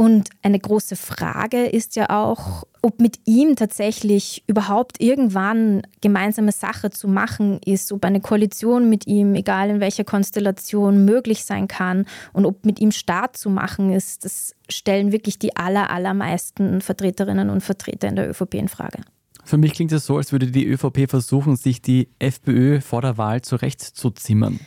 Und 0.00 0.30
eine 0.40 0.58
große 0.58 0.96
Frage 0.96 1.66
ist 1.66 1.94
ja 1.94 2.08
auch, 2.08 2.64
ob 2.80 3.02
mit 3.02 3.18
ihm 3.26 3.54
tatsächlich 3.54 4.42
überhaupt 4.46 4.98
irgendwann 4.98 5.82
gemeinsame 6.00 6.52
Sache 6.52 6.88
zu 6.88 7.06
machen 7.06 7.60
ist, 7.66 7.92
ob 7.92 8.06
eine 8.06 8.22
Koalition 8.22 8.88
mit 8.88 9.06
ihm, 9.06 9.34
egal 9.34 9.68
in 9.68 9.80
welcher 9.80 10.04
Konstellation, 10.04 11.04
möglich 11.04 11.44
sein 11.44 11.68
kann 11.68 12.06
und 12.32 12.46
ob 12.46 12.64
mit 12.64 12.80
ihm 12.80 12.92
Staat 12.92 13.36
zu 13.36 13.50
machen 13.50 13.92
ist, 13.92 14.24
das 14.24 14.54
stellen 14.70 15.12
wirklich 15.12 15.38
die 15.38 15.54
aller, 15.58 15.90
allermeisten 15.90 16.80
Vertreterinnen 16.80 17.50
und 17.50 17.60
Vertreter 17.60 18.08
in 18.08 18.16
der 18.16 18.30
ÖVP 18.30 18.54
in 18.54 18.68
Frage. 18.68 19.02
Für 19.44 19.58
mich 19.58 19.74
klingt 19.74 19.92
es 19.92 20.06
so, 20.06 20.16
als 20.16 20.32
würde 20.32 20.46
die 20.46 20.66
ÖVP 20.66 21.10
versuchen, 21.10 21.56
sich 21.56 21.82
die 21.82 22.08
FPÖ 22.18 22.80
vor 22.80 23.02
der 23.02 23.18
Wahl 23.18 23.42
zurechtzuzimmern 23.42 24.60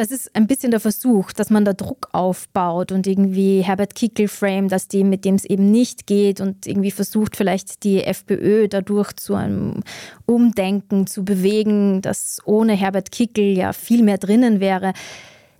das 0.00 0.10
ist 0.10 0.34
ein 0.34 0.46
bisschen 0.46 0.70
der 0.70 0.80
Versuch, 0.80 1.30
dass 1.32 1.50
man 1.50 1.66
da 1.66 1.74
Druck 1.74 2.08
aufbaut 2.12 2.90
und 2.90 3.06
irgendwie 3.06 3.60
Herbert 3.60 3.94
Kickel 3.94 4.28
frame, 4.28 4.68
dass 4.68 4.88
die, 4.88 5.04
mit 5.04 5.26
dem 5.26 5.34
es 5.34 5.44
eben 5.44 5.70
nicht 5.70 6.06
geht 6.06 6.40
und 6.40 6.66
irgendwie 6.66 6.90
versucht, 6.90 7.36
vielleicht 7.36 7.84
die 7.84 8.02
FPÖ 8.02 8.66
dadurch 8.68 9.12
zu 9.16 9.34
einem 9.34 9.82
Umdenken 10.24 11.06
zu 11.06 11.22
bewegen, 11.22 12.00
dass 12.00 12.38
ohne 12.46 12.72
Herbert 12.72 13.12
Kickel 13.12 13.58
ja 13.58 13.74
viel 13.74 14.02
mehr 14.02 14.16
drinnen 14.16 14.58
wäre. 14.58 14.94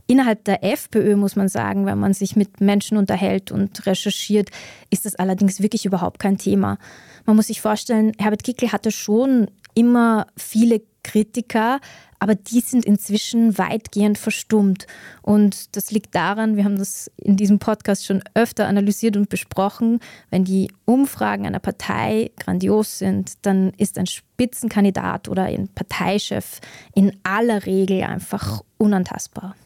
Innerhalb 0.07 0.43
der 0.45 0.65
FPÖ 0.65 1.17
muss 1.17 1.37
man 1.37 1.51
sagen, 1.51 1.85
wenn 1.85 1.99
man 1.99 2.15
sich 2.15 2.35
mit 2.35 2.63
Menschen 2.63 2.97
unterhält 2.97 3.53
und 3.53 3.85
recherchiert, 3.85 4.49
ist 4.89 5.05
das 5.05 5.17
allerdings 5.17 5.61
wirklich 5.61 5.85
überhaupt 5.85 6.19
kein 6.19 6.39
Thema. 6.39 6.79
Man 7.27 7.37
muss 7.37 7.49
sich 7.49 7.61
vorstellen, 7.61 8.13
Herbert 8.19 8.43
Kickel 8.43 8.73
hatte 8.73 8.91
schon 8.91 9.51
immer 9.75 10.27
viele 10.35 10.81
Kritiker, 11.03 11.81
aber 12.19 12.35
die 12.35 12.61
sind 12.61 12.85
inzwischen 12.85 13.57
weitgehend 13.59 14.19
verstummt. 14.19 14.87
Und 15.23 15.75
das 15.75 15.91
liegt 15.91 16.15
daran, 16.15 16.57
wir 16.57 16.65
haben 16.65 16.79
das 16.79 17.11
in 17.17 17.37
diesem 17.37 17.59
Podcast 17.59 18.05
schon 18.07 18.23
öfter 18.35 18.69
analysiert 18.69 19.17
und 19.17 19.29
besprochen, 19.29 20.01
wenn 20.29 20.45
die 20.45 20.71
Umfragen 20.85 21.47
einer 21.47 21.59
Partei 21.59 22.31
grandios 22.39 22.99
sind, 22.99 23.33
dann 23.43 23.71
ist 23.79 23.99
ein 23.99 24.07
Spitzenkandidat 24.07 25.29
oder 25.29 25.45
ein 25.45 25.69
Parteichef 25.69 26.61
in 26.95 27.13
aller 27.23 27.65
Regel 27.67 28.03
einfach 28.03 28.63
unantastbar. 28.77 29.57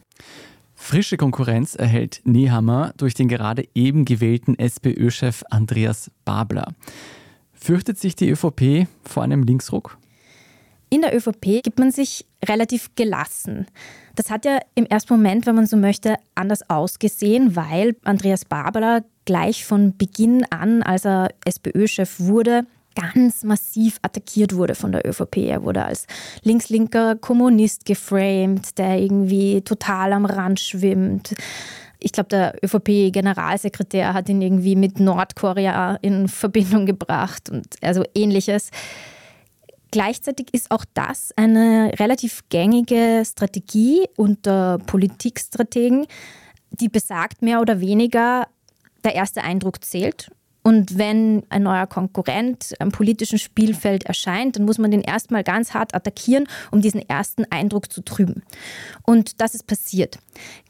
Frische 0.75 1.17
Konkurrenz 1.17 1.75
erhält 1.75 2.21
Nehammer 2.25 2.93
durch 2.97 3.15
den 3.15 3.27
gerade 3.27 3.67
eben 3.73 4.05
gewählten 4.05 4.57
SPÖ-Chef 4.59 5.43
Andreas 5.49 6.11
Babler. 6.25 6.73
Fürchtet 7.53 7.97
sich 7.97 8.15
die 8.15 8.29
ÖVP 8.29 8.87
vor 9.03 9.23
einem 9.23 9.41
Linksruck? 9.43 9.97
In 10.89 11.01
der 11.01 11.15
ÖVP 11.15 11.63
gibt 11.63 11.79
man 11.79 11.91
sich 11.91 12.25
relativ 12.45 12.93
gelassen. 12.95 13.67
Das 14.15 14.29
hat 14.29 14.45
ja 14.45 14.59
im 14.75 14.85
ersten 14.85 15.13
Moment, 15.13 15.45
wenn 15.45 15.55
man 15.55 15.67
so 15.67 15.77
möchte, 15.77 16.15
anders 16.35 16.69
ausgesehen, 16.69 17.55
weil 17.55 17.95
Andreas 18.03 18.45
Babler 18.45 19.03
gleich 19.25 19.65
von 19.65 19.97
Beginn 19.97 20.45
an, 20.51 20.83
als 20.83 21.05
er 21.05 21.29
SPÖ-Chef 21.45 22.19
wurde, 22.19 22.65
ganz 22.95 23.43
massiv 23.43 23.99
attackiert 24.01 24.55
wurde 24.55 24.73
von 24.73 24.91
der 24.91 25.05
ÖVP. 25.05 25.37
Er 25.37 25.63
wurde 25.63 25.83
als 25.83 26.07
linkslinker 26.43 27.15
Kommunist 27.17 27.85
geframed, 27.85 28.77
der 28.77 28.99
irgendwie 28.99 29.61
total 29.61 30.13
am 30.13 30.25
Rand 30.25 30.59
schwimmt. 30.59 31.35
Ich 31.99 32.11
glaube, 32.11 32.29
der 32.29 32.55
ÖVP-Generalsekretär 32.63 34.13
hat 34.13 34.29
ihn 34.29 34.41
irgendwie 34.41 34.75
mit 34.75 34.99
Nordkorea 34.99 35.97
in 36.01 36.27
Verbindung 36.27 36.85
gebracht 36.85 37.49
und 37.49 37.67
also 37.81 38.03
ähnliches. 38.13 38.69
Gleichzeitig 39.95 40.47
ist 40.51 40.71
auch 40.71 40.83
das 40.93 41.31
eine 41.37 41.89
relativ 41.97 42.43
gängige 42.49 43.23
Strategie 43.25 44.05
unter 44.17 44.77
Politikstrategen, 44.79 46.05
die 46.69 46.89
besagt 46.89 47.41
mehr 47.41 47.61
oder 47.61 47.79
weniger, 47.79 48.49
der 49.05 49.15
erste 49.15 49.41
Eindruck 49.41 49.85
zählt. 49.85 50.29
Und 50.63 50.97
wenn 50.97 51.43
ein 51.47 51.63
neuer 51.63 51.87
Konkurrent 51.87 52.73
am 52.79 52.91
politischen 52.91 53.39
Spielfeld 53.39 54.03
erscheint, 54.03 54.57
dann 54.57 54.65
muss 54.65 54.79
man 54.79 54.91
den 54.91 54.99
erstmal 54.99 55.45
ganz 55.45 55.73
hart 55.73 55.95
attackieren, 55.95 56.45
um 56.71 56.81
diesen 56.81 56.99
ersten 57.07 57.45
Eindruck 57.49 57.89
zu 57.89 58.01
trüben. 58.01 58.43
Und 59.03 59.39
das 59.39 59.55
ist 59.55 59.65
passiert. 59.65 60.19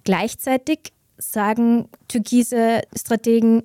Gleichzeitig 0.03 0.93
sagen 1.17 1.89
türkise 2.07 2.83
Strategen, 2.95 3.63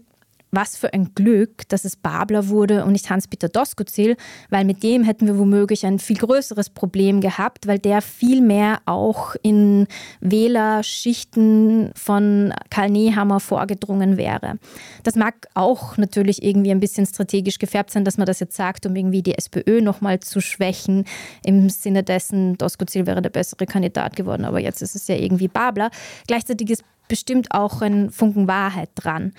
was 0.50 0.76
für 0.76 0.92
ein 0.92 1.14
Glück, 1.14 1.68
dass 1.68 1.84
es 1.84 1.96
Babler 1.96 2.48
wurde 2.48 2.84
und 2.84 2.92
nicht 2.92 3.08
Hans-Peter 3.10 3.48
Doskozil, 3.48 4.16
weil 4.48 4.64
mit 4.64 4.82
dem 4.82 5.04
hätten 5.04 5.26
wir 5.26 5.38
womöglich 5.38 5.86
ein 5.86 5.98
viel 5.98 6.16
größeres 6.16 6.70
Problem 6.70 7.20
gehabt, 7.20 7.66
weil 7.66 7.78
der 7.78 8.02
viel 8.02 8.40
mehr 8.40 8.80
auch 8.86 9.36
in 9.42 9.86
Wählerschichten 10.20 11.92
von 11.94 12.52
Karl 12.70 12.90
Nehammer 12.90 13.40
vorgedrungen 13.40 14.16
wäre. 14.16 14.58
Das 15.02 15.14
mag 15.14 15.34
auch 15.54 15.96
natürlich 15.96 16.42
irgendwie 16.42 16.70
ein 16.70 16.80
bisschen 16.80 17.06
strategisch 17.06 17.58
gefärbt 17.58 17.90
sein, 17.90 18.04
dass 18.04 18.18
man 18.18 18.26
das 18.26 18.40
jetzt 18.40 18.56
sagt, 18.56 18.86
um 18.86 18.96
irgendwie 18.96 19.22
die 19.22 19.36
SPÖ 19.36 19.80
nochmal 19.80 20.20
zu 20.20 20.40
schwächen, 20.40 21.04
im 21.44 21.68
Sinne 21.68 22.02
dessen, 22.02 22.58
Doskozil 22.58 23.06
wäre 23.06 23.22
der 23.22 23.30
bessere 23.30 23.66
Kandidat 23.66 24.16
geworden, 24.16 24.44
aber 24.44 24.60
jetzt 24.60 24.82
ist 24.82 24.96
es 24.96 25.06
ja 25.08 25.14
irgendwie 25.14 25.48
Babler. 25.48 25.90
Gleichzeitig 26.26 26.70
ist 26.70 26.84
bestimmt 27.10 27.48
auch 27.50 27.82
ein 27.82 28.10
Funken 28.10 28.48
Wahrheit 28.48 28.90
dran. 28.94 29.32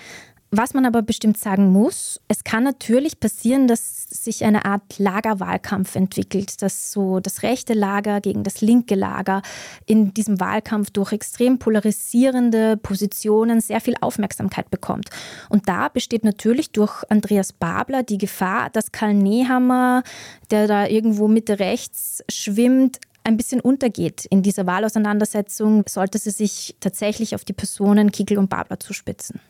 Was 0.54 0.74
man 0.74 0.84
aber 0.84 1.00
bestimmt 1.00 1.38
sagen 1.38 1.72
muss, 1.72 2.20
es 2.28 2.44
kann 2.44 2.62
natürlich 2.62 3.18
passieren, 3.18 3.68
dass 3.68 4.04
sich 4.10 4.44
eine 4.44 4.66
Art 4.66 4.98
Lagerwahlkampf 4.98 5.96
entwickelt, 5.96 6.60
dass 6.60 6.92
so 6.92 7.20
das 7.20 7.42
rechte 7.42 7.72
Lager 7.72 8.20
gegen 8.20 8.42
das 8.42 8.60
linke 8.60 8.94
Lager 8.94 9.40
in 9.86 10.12
diesem 10.12 10.40
Wahlkampf 10.40 10.90
durch 10.90 11.12
extrem 11.12 11.58
polarisierende 11.58 12.76
Positionen 12.76 13.62
sehr 13.62 13.80
viel 13.80 13.94
Aufmerksamkeit 14.02 14.70
bekommt. 14.70 15.08
Und 15.48 15.70
da 15.70 15.88
besteht 15.88 16.22
natürlich 16.22 16.70
durch 16.70 17.02
Andreas 17.08 17.54
Babler 17.54 18.02
die 18.02 18.18
Gefahr, 18.18 18.68
dass 18.68 18.92
Karl 18.92 19.14
Nehammer, 19.14 20.02
der 20.50 20.66
da 20.66 20.86
irgendwo 20.86 21.28
Mitte 21.28 21.60
rechts 21.60 22.22
schwimmt, 22.28 22.98
ein 23.24 23.38
bisschen 23.38 23.62
untergeht 23.62 24.26
in 24.26 24.42
dieser 24.42 24.66
Wahlauseinandersetzung, 24.66 25.84
sollte 25.88 26.18
sie 26.18 26.30
sich 26.30 26.76
tatsächlich 26.80 27.34
auf 27.34 27.46
die 27.46 27.54
Personen 27.54 28.12
Kickel 28.12 28.36
und 28.36 28.50
Babler 28.50 28.78
zuspitzen. 28.78 29.40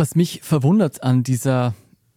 Was 0.00 0.14
mich 0.14 0.40
verwundert 0.42 1.02
an 1.02 1.24
dieser 1.24 1.74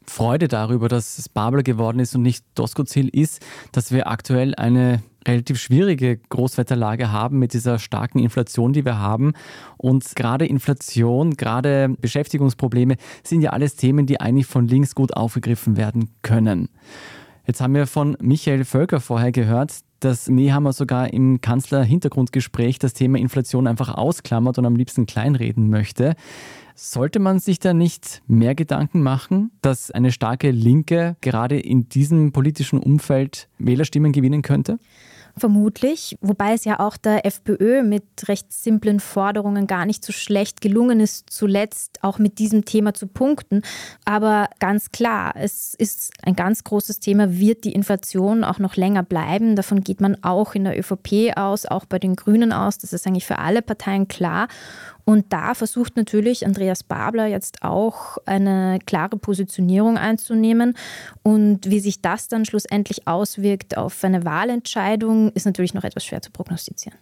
Freude 0.07 0.47
darüber, 0.47 0.87
dass 0.87 1.17
es 1.17 1.27
Babel 1.27 1.63
geworden 1.63 1.99
ist 1.99 2.15
und 2.15 2.21
nicht 2.21 2.45
Doskozil 2.55 3.09
ist, 3.09 3.45
dass 3.73 3.91
wir 3.91 4.07
aktuell 4.07 4.55
eine 4.55 5.03
relativ 5.27 5.59
schwierige 5.59 6.15
Großwetterlage 6.15 7.11
haben 7.11 7.39
mit 7.39 7.51
dieser 7.51 7.79
starken 7.79 8.19
Inflation, 8.19 8.71
die 8.71 8.85
wir 8.85 8.99
haben. 8.99 9.33
Und 9.75 10.15
gerade 10.15 10.45
Inflation, 10.45 11.31
gerade 11.31 11.89
Beschäftigungsprobleme 11.99 12.95
sind 13.21 13.41
ja 13.41 13.49
alles 13.49 13.75
Themen, 13.75 14.05
die 14.05 14.21
eigentlich 14.21 14.47
von 14.47 14.65
links 14.65 14.95
gut 14.95 15.13
aufgegriffen 15.17 15.75
werden 15.75 16.09
können. 16.21 16.69
Jetzt 17.45 17.59
haben 17.59 17.75
wir 17.75 17.85
von 17.85 18.15
Michael 18.21 18.63
Völker 18.63 19.01
vorher 19.01 19.33
gehört, 19.33 19.79
dass 19.99 20.29
Nehammer 20.29 20.71
sogar 20.71 21.11
im 21.11 21.41
Kanzler-Hintergrundgespräch 21.41 22.79
das 22.79 22.93
Thema 22.93 23.17
Inflation 23.17 23.67
einfach 23.67 23.93
ausklammert 23.93 24.57
und 24.57 24.65
am 24.65 24.77
liebsten 24.77 25.05
kleinreden 25.05 25.69
möchte. 25.69 26.15
Sollte 26.75 27.19
man 27.19 27.39
sich 27.39 27.59
da 27.59 27.73
nicht 27.73 28.23
mehr 28.27 28.55
Gedanken 28.55 29.01
machen, 29.03 29.51
dass 29.61 29.91
eine 29.91 30.11
starke 30.11 30.51
Linke 30.51 31.15
gerade 31.21 31.59
in 31.59 31.87
diesem 31.87 32.31
politischen 32.31 32.79
Umfeld 32.79 33.47
Wählerstimmen 33.59 34.11
gewinnen 34.11 34.41
könnte? 34.41 34.79
Vermutlich, 35.35 36.15
wobei 36.21 36.53
es 36.53 36.63
ja 36.63 36.79
auch 36.79 36.95
der 36.95 37.25
FPÖ 37.25 37.81
mit 37.81 38.03
recht 38.27 38.53
simplen 38.53 38.99
Forderungen 38.99 39.65
gar 39.65 39.87
nicht 39.87 40.05
so 40.05 40.13
schlecht 40.13 40.61
gelungen 40.61 40.99
ist, 40.99 41.31
zuletzt 41.31 42.03
auch 42.03 42.19
mit 42.19 42.37
diesem 42.37 42.65
Thema 42.65 42.93
zu 42.93 43.07
punkten. 43.07 43.63
Aber 44.05 44.47
ganz 44.59 44.91
klar, 44.91 45.33
es 45.35 45.73
ist 45.73 46.13
ein 46.21 46.35
ganz 46.35 46.63
großes 46.63 46.99
Thema, 46.99 47.39
wird 47.39 47.63
die 47.63 47.71
Inflation 47.71 48.43
auch 48.43 48.59
noch 48.59 48.75
länger 48.75 49.01
bleiben. 49.01 49.55
Davon 49.55 49.83
geht 49.83 50.01
man 50.01 50.23
auch 50.23 50.53
in 50.53 50.65
der 50.65 50.77
ÖVP 50.77 51.35
aus, 51.35 51.65
auch 51.65 51.85
bei 51.85 51.97
den 51.97 52.15
Grünen 52.15 52.53
aus. 52.53 52.77
Das 52.77 52.93
ist 52.93 53.07
eigentlich 53.07 53.25
für 53.25 53.39
alle 53.39 53.63
Parteien 53.63 54.07
klar. 54.07 54.47
Und 55.05 55.33
da 55.33 55.53
versucht 55.53 55.97
natürlich 55.97 56.45
Andreas 56.45 56.83
Babler 56.83 57.27
jetzt 57.27 57.61
auch 57.61 58.17
eine 58.25 58.79
klare 58.85 59.17
Positionierung 59.17 59.97
einzunehmen. 59.97 60.75
Und 61.23 61.69
wie 61.69 61.79
sich 61.79 62.01
das 62.01 62.29
dann 62.29 62.45
schlussendlich 62.45 63.07
auswirkt 63.07 63.77
auf 63.77 64.03
eine 64.03 64.23
Wahlentscheidung, 64.23 65.31
ist 65.33 65.45
natürlich 65.45 65.73
noch 65.73 65.83
etwas 65.83 66.05
schwer 66.05 66.21
zu 66.21 66.31
prognostizieren. 66.31 66.97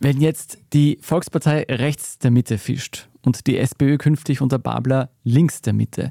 Wenn 0.00 0.20
jetzt 0.20 0.58
die 0.72 0.98
Volkspartei 1.02 1.66
rechts 1.68 2.18
der 2.18 2.30
Mitte 2.30 2.58
fischt 2.58 3.08
und 3.22 3.46
die 3.46 3.58
SPÖ 3.58 3.98
künftig 3.98 4.40
unter 4.40 4.58
Babler 4.58 5.10
links 5.24 5.60
der 5.60 5.74
Mitte, 5.74 6.10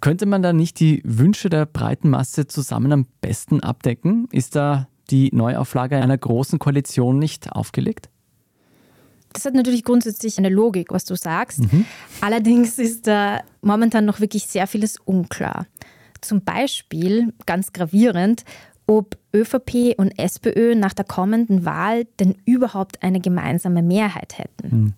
könnte 0.00 0.26
man 0.26 0.42
da 0.42 0.52
nicht 0.52 0.80
die 0.80 1.02
Wünsche 1.04 1.48
der 1.48 1.66
breiten 1.66 2.10
Masse 2.10 2.46
zusammen 2.46 2.92
am 2.92 3.06
besten 3.20 3.60
abdecken? 3.60 4.28
Ist 4.32 4.56
da 4.56 4.88
die 5.10 5.30
Neuauflage 5.32 5.96
einer 5.96 6.16
großen 6.16 6.58
Koalition 6.58 7.18
nicht 7.18 7.52
aufgelegt? 7.52 8.08
Das 9.36 9.44
hat 9.44 9.54
natürlich 9.54 9.84
grundsätzlich 9.84 10.38
eine 10.38 10.48
Logik, 10.48 10.88
was 10.90 11.04
du 11.04 11.14
sagst. 11.14 11.60
Mhm. 11.60 11.84
Allerdings 12.20 12.78
ist 12.78 13.06
da 13.06 13.40
momentan 13.60 14.04
noch 14.04 14.20
wirklich 14.20 14.46
sehr 14.46 14.66
vieles 14.66 14.98
unklar. 15.04 15.66
Zum 16.20 16.42
Beispiel, 16.42 17.34
ganz 17.44 17.72
gravierend, 17.72 18.44
ob 18.86 19.18
ÖVP 19.34 19.94
und 19.96 20.18
SPÖ 20.18 20.74
nach 20.74 20.94
der 20.94 21.04
kommenden 21.04 21.64
Wahl 21.64 22.06
denn 22.18 22.36
überhaupt 22.44 23.02
eine 23.02 23.20
gemeinsame 23.20 23.82
Mehrheit 23.82 24.38
hätten. 24.38 24.76
Mhm. 24.76 24.92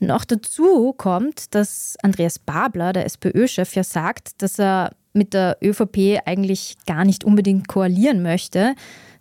Noch 0.00 0.24
dazu 0.24 0.94
kommt, 0.94 1.54
dass 1.54 1.96
Andreas 2.02 2.38
Babler, 2.38 2.92
der 2.92 3.04
SPÖ-Chef, 3.04 3.74
ja 3.74 3.84
sagt, 3.84 4.42
dass 4.42 4.58
er 4.58 4.92
mit 5.12 5.34
der 5.34 5.58
ÖVP 5.62 6.20
eigentlich 6.24 6.76
gar 6.86 7.04
nicht 7.04 7.24
unbedingt 7.24 7.68
koalieren 7.68 8.22
möchte. 8.22 8.74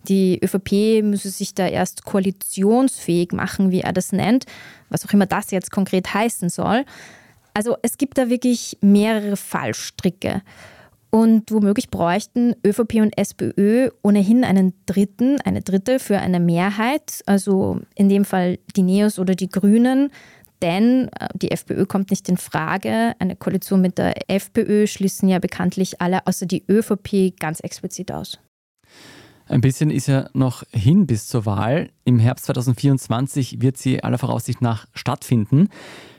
Die 0.07 0.39
ÖVP 0.43 1.03
müsse 1.03 1.29
sich 1.29 1.53
da 1.53 1.67
erst 1.67 2.05
koalitionsfähig 2.05 3.31
machen, 3.33 3.71
wie 3.71 3.81
er 3.81 3.93
das 3.93 4.11
nennt, 4.11 4.45
was 4.89 5.05
auch 5.05 5.13
immer 5.13 5.25
das 5.25 5.51
jetzt 5.51 5.71
konkret 5.71 6.13
heißen 6.13 6.49
soll. 6.49 6.85
Also 7.53 7.75
es 7.81 7.97
gibt 7.97 8.17
da 8.17 8.29
wirklich 8.29 8.77
mehrere 8.81 9.35
Fallstricke. 9.35 10.41
Und 11.11 11.51
womöglich 11.51 11.89
bräuchten 11.89 12.53
ÖVP 12.65 12.95
und 13.01 13.17
SPÖ 13.17 13.89
ohnehin 14.03 14.43
einen 14.43 14.73
dritten, 14.85 15.41
eine 15.41 15.61
dritte 15.61 15.97
für 15.97 16.19
eine 16.19 16.39
Mehrheit, 16.39 17.23
also 17.25 17.79
in 17.95 18.09
dem 18.09 18.25
Fall 18.25 18.59
die 18.75 18.83
Neos 18.83 19.17
oder 19.17 19.33
die 19.33 19.49
Grünen. 19.49 20.11
Denn 20.61 21.09
äh, 21.19 21.29
die 21.35 21.51
FPÖ 21.51 21.85
kommt 21.85 22.11
nicht 22.11 22.29
in 22.29 22.37
Frage. 22.37 23.13
Eine 23.17 23.35
Koalition 23.35 23.81
mit 23.81 23.97
der 23.97 24.29
FPÖ 24.29 24.87
schließen 24.87 25.29
ja 25.29 25.39
bekanntlich 25.39 25.99
alle 26.01 26.27
außer 26.27 26.45
die 26.45 26.63
ÖVP 26.69 27.39
ganz 27.39 27.59
explizit 27.61 28.11
aus. 28.11 28.39
Ein 29.49 29.61
bisschen 29.61 29.89
ist 29.89 30.05
ja 30.05 30.29
noch 30.33 30.61
hin 30.71 31.07
bis 31.07 31.27
zur 31.27 31.47
Wahl. 31.47 31.89
Im 32.05 32.19
Herbst 32.19 32.45
2024 32.45 33.63
wird 33.63 33.77
sie 33.77 34.03
aller 34.03 34.19
Voraussicht 34.19 34.61
nach 34.61 34.85
stattfinden. 34.93 35.69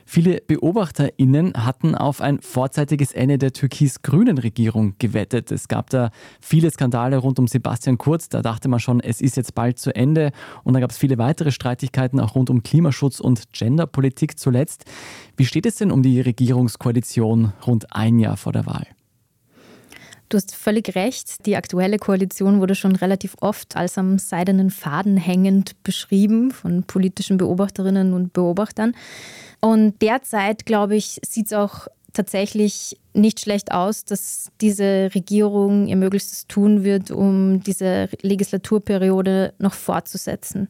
Viele 0.05 0.41
BeobachterInnen 0.41 1.53
hatten 1.65 1.95
auf 1.95 2.19
ein 2.19 2.41
vorzeitiges 2.41 3.13
Ende 3.13 3.37
der 3.37 3.53
türkis-grünen 3.53 4.37
Regierung 4.37 4.95
gewettet. 4.99 5.49
Es 5.49 5.69
gab 5.69 5.89
da 5.91 6.11
viele 6.41 6.69
Skandale 6.71 7.15
rund 7.15 7.39
um 7.39 7.47
Sebastian 7.47 7.97
Kurz. 7.97 8.27
Da 8.27 8.41
dachte 8.41 8.67
man 8.67 8.81
schon, 8.81 8.99
es 8.99 9.21
ist 9.21 9.37
jetzt 9.37 9.55
bald 9.55 9.79
zu 9.79 9.95
Ende. 9.95 10.33
Und 10.65 10.73
dann 10.73 10.81
gab 10.81 10.91
es 10.91 10.97
viele 10.97 11.17
weitere 11.17 11.51
Streitigkeiten 11.51 12.19
auch 12.19 12.35
rund 12.35 12.49
um 12.49 12.63
Klimaschutz 12.63 13.21
und 13.21 13.53
Genderpolitik 13.53 14.37
zuletzt. 14.37 14.83
Wie 15.37 15.45
steht 15.45 15.65
es 15.65 15.75
denn 15.75 15.91
um 15.91 16.03
die 16.03 16.19
Regierungskoalition 16.19 17.53
rund 17.65 17.95
ein 17.95 18.19
Jahr 18.19 18.35
vor 18.35 18.51
der 18.51 18.65
Wahl? 18.65 18.87
Du 20.31 20.37
hast 20.37 20.55
völlig 20.55 20.95
recht. 20.95 21.45
Die 21.45 21.57
aktuelle 21.57 21.97
Koalition 21.97 22.61
wurde 22.61 22.73
schon 22.73 22.95
relativ 22.95 23.35
oft 23.41 23.75
als 23.75 23.97
am 23.97 24.17
seidenen 24.17 24.69
Faden 24.69 25.17
hängend 25.17 25.83
beschrieben 25.83 26.51
von 26.51 26.83
politischen 26.83 27.35
Beobachterinnen 27.35 28.13
und 28.13 28.31
Beobachtern. 28.31 28.95
Und 29.59 30.01
derzeit, 30.01 30.65
glaube 30.65 30.95
ich, 30.95 31.19
sieht 31.27 31.47
es 31.47 31.53
auch 31.53 31.89
tatsächlich 32.13 32.97
nicht 33.13 33.41
schlecht 33.41 33.73
aus, 33.73 34.05
dass 34.05 34.51
diese 34.61 35.09
Regierung 35.13 35.89
ihr 35.89 35.97
Möglichstes 35.97 36.47
tun 36.47 36.85
wird, 36.85 37.11
um 37.11 37.61
diese 37.61 38.07
Legislaturperiode 38.21 39.53
noch 39.59 39.73
fortzusetzen. 39.73 40.69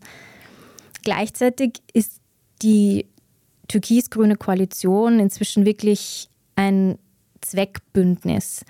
Gleichzeitig 1.03 1.83
ist 1.93 2.19
die 2.63 3.05
türkis-grüne 3.67 4.37
Koalition 4.37 5.19
inzwischen 5.19 5.67
wirklich 5.67 6.29
ein 6.55 6.97
Zweckbündnis. 7.41 8.65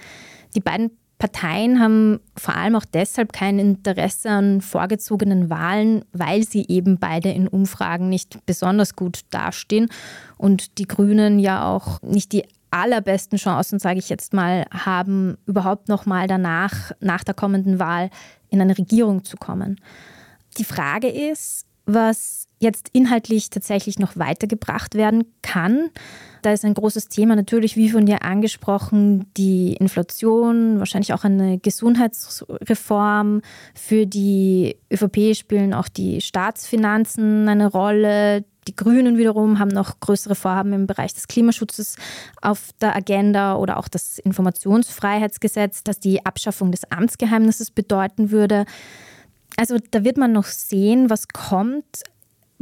Die 0.56 0.60
beiden 0.60 0.92
Parteien 1.18 1.80
haben 1.80 2.20
vor 2.36 2.56
allem 2.56 2.76
auch 2.76 2.86
deshalb 2.86 3.32
kein 3.32 3.60
Interesse 3.60 4.30
an 4.32 4.60
vorgezogenen 4.60 5.52
Wahlen, 5.52 6.04
weil 6.14 6.44
sie 6.44 6.66
eben 6.68 6.98
beide 6.98 7.30
in 7.30 7.48
Umfragen 7.48 8.10
nicht 8.10 8.44
besonders 8.48 8.96
gut 8.96 9.22
dastehen 9.30 9.88
und 10.38 10.80
die 10.80 10.88
Grünen 10.88 11.38
ja 11.38 11.70
auch 11.70 12.02
nicht 12.02 12.32
die 12.32 12.44
allerbesten 12.72 13.38
Chancen, 13.38 13.78
sage 13.78 14.00
ich 14.00 14.10
jetzt 14.10 14.34
mal, 14.34 14.66
haben, 14.72 15.38
überhaupt 15.46 15.90
noch 15.90 16.08
mal 16.08 16.26
danach, 16.28 16.92
nach 17.02 17.24
der 17.24 17.36
kommenden 17.36 17.78
Wahl, 17.78 18.10
in 18.50 18.60
eine 18.60 18.78
Regierung 18.78 19.24
zu 19.24 19.38
kommen. 19.38 19.80
Die 20.58 20.64
Frage 20.64 21.08
ist, 21.08 21.68
was 21.86 22.48
jetzt 22.62 22.89
inhaltlich 22.93 23.50
tatsächlich 23.50 23.97
noch 24.00 24.17
weitergebracht 24.17 24.93
werden 24.95 25.26
kann. 25.41 25.89
Da 26.43 26.54
ist 26.54 26.63
ein 26.63 26.76
großes 26.76 27.08
Thema 27.08 27.36
natürlich, 27.36 27.76
wie 27.76 27.89
von 27.89 28.06
dir 28.06 28.24
angesprochen, 28.24 29.26
die 29.36 29.74
Inflation, 29.74 30.80
wahrscheinlich 30.80 31.13
auch 31.13 31.24
eine 31.24 31.58
Gesundheitsreform. 31.58 33.41
Für 33.74 34.06
die 34.06 34.78
ÖVP 34.91 35.36
spielen 35.36 35.74
auch 35.74 35.88
die 35.88 36.21
Staatsfinanzen 36.21 37.50
eine 37.50 37.67
Rolle. 37.67 38.45
Die 38.67 38.76
Grünen 38.76 39.17
wiederum 39.17 39.58
haben 39.58 39.69
noch 39.69 40.00
größere 40.00 40.36
Vorhaben 40.36 40.74
im 40.74 40.86
Bereich 40.86 41.15
des 41.15 41.28
Klimaschutzes 41.28 41.95
auf 42.41 42.69
der 42.80 42.95
Agenda 42.95 43.56
oder 43.56 43.78
auch 43.78 43.88
das 43.88 44.19
Informationsfreiheitsgesetz, 44.19 45.84
das 45.84 46.00
die 46.00 46.26
Abschaffung 46.26 46.71
des 46.71 46.91
Amtsgeheimnisses 46.91 47.71
bedeuten 47.71 48.30
würde. 48.30 48.65
Also 49.58 49.78
da 49.91 50.04
wird 50.04 50.17
man 50.17 50.32
noch 50.32 50.45
sehen, 50.45 51.10
was 51.10 51.28
kommt 51.28 52.04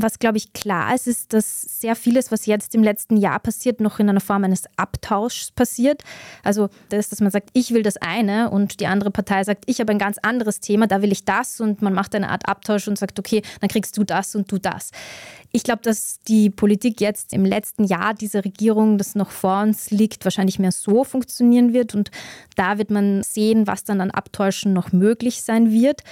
was, 0.02 0.20
glaube 0.20 0.38
ich, 0.38 0.54
klar 0.54 0.94
ist, 0.96 1.08
ist, 1.08 1.34
dass 1.34 1.62
sehr 1.62 1.96
vieles, 1.96 2.32
was 2.32 2.46
jetzt 2.46 2.76
im 2.76 2.84
letzten 2.84 3.18
Jahr 3.18 3.40
passiert, 3.40 3.82
noch 3.82 4.00
in 4.00 4.10
einer 4.10 4.22
Form 4.22 4.44
eines 4.44 4.64
Abtauschs 4.78 5.52
passiert. 5.52 6.04
Also 6.44 6.70
das, 6.90 7.10
dass 7.10 7.22
man 7.22 7.32
sagt, 7.32 7.50
ich 7.54 7.74
will 7.74 7.84
das 7.84 7.98
eine 7.98 8.50
und 8.50 8.80
die 8.80 8.88
andere 8.88 9.12
Partei 9.12 9.44
sagt, 9.44 9.64
ich 9.68 9.80
habe 9.80 9.92
ein 9.92 10.00
ganz 10.00 10.18
anderes 10.22 10.60
Thema, 10.60 10.88
da 10.88 11.02
will 11.02 11.12
ich 11.12 11.26
das 11.26 11.60
und 11.60 11.82
man 11.82 11.94
macht 11.94 12.16
eine 12.16 12.30
Art 12.30 12.48
Abtausch 12.48 12.88
und 12.88 12.98
sagt, 12.98 13.20
okay, 13.20 13.42
dann 13.60 13.70
kriegst 13.70 13.98
du 13.98 14.04
das 14.04 14.36
und 14.36 14.52
du 14.52 14.58
das. 14.58 14.92
Ich 15.52 15.64
glaube, 15.64 15.82
dass 15.82 16.20
die 16.28 16.50
Politik 16.50 17.02
jetzt 17.02 17.34
im 17.34 17.44
letzten 17.44 17.84
Jahr 17.84 18.14
dieser 18.14 18.46
Regierung, 18.46 18.98
das 18.98 19.16
noch 19.16 19.32
vor 19.32 19.62
uns 19.62 19.90
liegt, 19.90 20.24
wahrscheinlich 20.24 20.60
mehr 20.60 20.72
so 20.72 21.04
funktionieren 21.04 21.74
wird 21.74 21.96
und 21.96 22.12
da 22.56 22.78
wird 22.78 22.92
man 22.92 23.24
sehen, 23.24 23.66
was 23.66 23.84
dann 23.84 24.02
an 24.02 24.12
Abtäuschen 24.12 24.74
noch 24.74 24.92
möglich 24.92 25.42
sein 25.42 25.72
wird. 25.72 26.04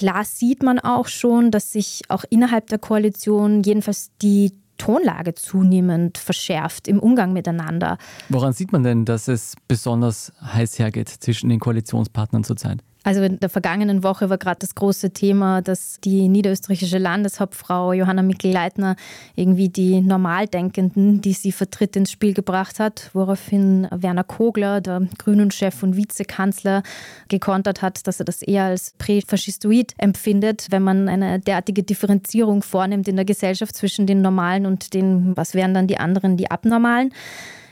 Klar 0.00 0.24
sieht 0.24 0.62
man 0.62 0.78
auch 0.78 1.08
schon, 1.08 1.50
dass 1.50 1.72
sich 1.72 2.00
auch 2.08 2.24
innerhalb 2.30 2.68
der 2.68 2.78
Koalition 2.78 3.62
jedenfalls 3.62 4.10
die 4.22 4.50
Tonlage 4.78 5.34
zunehmend 5.34 6.16
verschärft 6.16 6.88
im 6.88 6.98
Umgang 6.98 7.34
miteinander. 7.34 7.98
Woran 8.30 8.54
sieht 8.54 8.72
man 8.72 8.82
denn, 8.82 9.04
dass 9.04 9.28
es 9.28 9.56
besonders 9.68 10.32
heiß 10.40 10.78
hergeht 10.78 11.10
zwischen 11.10 11.50
den 11.50 11.60
Koalitionspartnern 11.60 12.44
zurzeit? 12.44 12.82
Also 13.02 13.22
in 13.22 13.40
der 13.40 13.48
vergangenen 13.48 14.02
Woche 14.02 14.28
war 14.28 14.36
gerade 14.36 14.58
das 14.58 14.74
große 14.74 15.10
Thema, 15.10 15.62
dass 15.62 16.00
die 16.00 16.28
niederösterreichische 16.28 16.98
Landeshauptfrau 16.98 17.94
Johanna 17.94 18.20
Mikl-Leitner 18.22 18.96
irgendwie 19.36 19.70
die 19.70 20.02
Normaldenkenden, 20.02 21.22
die 21.22 21.32
sie 21.32 21.50
vertritt, 21.50 21.96
ins 21.96 22.10
Spiel 22.10 22.34
gebracht 22.34 22.78
hat, 22.78 23.10
woraufhin 23.14 23.88
Werner 23.90 24.24
Kogler, 24.24 24.82
der 24.82 25.08
Grünen-Chef 25.16 25.82
und 25.82 25.96
Vizekanzler, 25.96 26.82
gekontert 27.28 27.80
hat, 27.80 28.06
dass 28.06 28.20
er 28.20 28.26
das 28.26 28.42
eher 28.42 28.64
als 28.64 28.92
präfaschistoid 28.98 29.94
empfindet, 29.96 30.66
wenn 30.70 30.82
man 30.82 31.08
eine 31.08 31.40
derartige 31.40 31.82
Differenzierung 31.82 32.62
vornimmt 32.62 33.08
in 33.08 33.16
der 33.16 33.24
Gesellschaft 33.24 33.74
zwischen 33.74 34.06
den 34.06 34.20
Normalen 34.20 34.66
und 34.66 34.92
den, 34.92 35.34
was 35.38 35.54
wären 35.54 35.72
dann 35.72 35.86
die 35.86 35.98
anderen, 35.98 36.36
die 36.36 36.50
Abnormalen. 36.50 37.14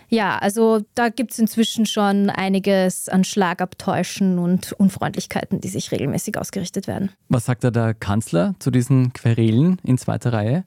Ja, 0.09 0.39
also 0.39 0.81
da 0.95 1.11
gibt 1.11 1.33
es 1.33 1.39
inzwischen 1.39 1.85
schon 1.85 2.31
einiges 2.31 3.09
an 3.09 3.25
Schlagabtäuschen 3.25 4.39
und 4.39 4.73
Unfreundlichkeiten, 4.73 5.61
die 5.61 5.69
sich 5.69 5.93
regelmäßig 5.93 6.39
ausgerichtet 6.39 6.87
werden. 6.87 7.11
Was 7.29 7.45
sagt 7.45 7.63
da 7.65 7.71
der 7.71 7.95
Kanzler 7.95 8.55
zu 8.59 8.71
diesen 8.71 9.13
Querelen 9.13 9.79
in 9.85 9.99
zweiter 9.99 10.33
Reihe? 10.33 10.65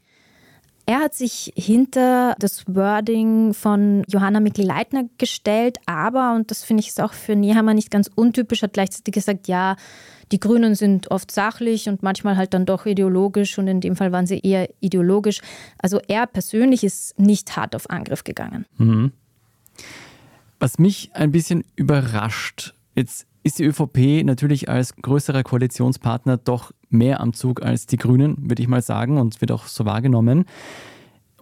Er 0.85 0.99
hat 0.99 1.13
sich 1.13 1.53
hinter 1.55 2.35
das 2.39 2.65
Wording 2.67 3.53
von 3.53 4.03
Johanna 4.07 4.39
Mikl-Leitner 4.39 5.05
gestellt, 5.17 5.77
aber, 5.85 6.33
und 6.35 6.51
das 6.51 6.63
finde 6.63 6.81
ich 6.81 7.01
auch 7.01 7.13
für 7.13 7.35
Nehammer 7.35 7.73
nicht 7.73 7.91
ganz 7.91 8.09
untypisch, 8.13 8.61
hat 8.63 8.73
gleichzeitig 8.73 9.13
gesagt, 9.13 9.47
ja, 9.47 9.75
die 10.31 10.39
Grünen 10.39 10.75
sind 10.75 11.11
oft 11.11 11.31
sachlich 11.31 11.87
und 11.87 12.03
manchmal 12.03 12.37
halt 12.37 12.53
dann 12.53 12.65
doch 12.65 12.85
ideologisch 12.85 13.57
und 13.57 13.67
in 13.67 13.81
dem 13.81 13.95
Fall 13.95 14.11
waren 14.11 14.25
sie 14.25 14.39
eher 14.39 14.69
ideologisch. 14.79 15.41
Also 15.77 15.99
er 16.07 16.25
persönlich 16.25 16.83
ist 16.83 17.19
nicht 17.19 17.55
hart 17.55 17.75
auf 17.75 17.89
Angriff 17.89 18.23
gegangen. 18.23 18.65
Mhm. 18.77 19.11
Was 20.59 20.77
mich 20.77 21.11
ein 21.13 21.31
bisschen 21.31 21.63
überrascht, 21.75 22.73
jetzt 22.95 23.25
ist 23.43 23.59
die 23.59 23.63
ÖVP 23.65 24.23
natürlich 24.23 24.69
als 24.69 24.95
größerer 24.95 25.43
Koalitionspartner 25.43 26.37
doch 26.37 26.71
mehr 26.89 27.19
am 27.21 27.33
Zug 27.33 27.63
als 27.63 27.87
die 27.87 27.97
Grünen, 27.97 28.37
würde 28.49 28.61
ich 28.61 28.67
mal 28.67 28.81
sagen, 28.81 29.17
und 29.17 29.41
wird 29.41 29.51
auch 29.51 29.65
so 29.65 29.85
wahrgenommen. 29.85 30.45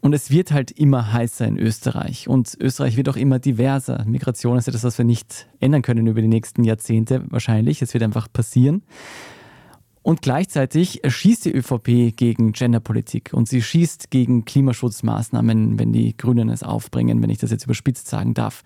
Und 0.02 0.14
es 0.14 0.32
wird 0.32 0.52
halt 0.52 0.72
immer 0.72 1.12
heißer 1.12 1.46
in 1.46 1.58
Österreich. 1.58 2.30
Und 2.30 2.58
Österreich 2.62 2.96
wird 2.96 3.10
auch 3.10 3.18
immer 3.18 3.40
diverser. 3.40 4.06
Migration 4.06 4.58
ist 4.58 4.70
etwas, 4.70 4.86
was 4.86 4.98
wir 4.98 5.04
nicht 5.04 5.48
ändern 5.60 5.82
können 5.82 6.08
über 6.08 6.22
die 6.22 6.30
nächsten 6.30 6.64
Jahrzehnte 6.64 7.26
wahrscheinlich. 7.30 7.82
Es 7.82 7.94
wird 7.94 8.04
einfach 8.04 8.32
passieren. 8.32 8.84
Und 10.02 10.22
gleichzeitig 10.22 11.02
schießt 11.06 11.46
die 11.46 11.54
ÖVP 11.54 12.16
gegen 12.16 12.54
Genderpolitik 12.54 13.32
und 13.34 13.50
sie 13.50 13.62
schießt 13.62 14.10
gegen 14.10 14.46
Klimaschutzmaßnahmen, 14.46 15.78
wenn 15.78 15.94
die 15.94 16.16
Grünen 16.16 16.50
es 16.50 16.64
aufbringen, 16.64 17.22
wenn 17.22 17.30
ich 17.30 17.38
das 17.40 17.52
jetzt 17.52 17.66
überspitzt 17.66 18.08
sagen 18.08 18.34
darf. 18.34 18.64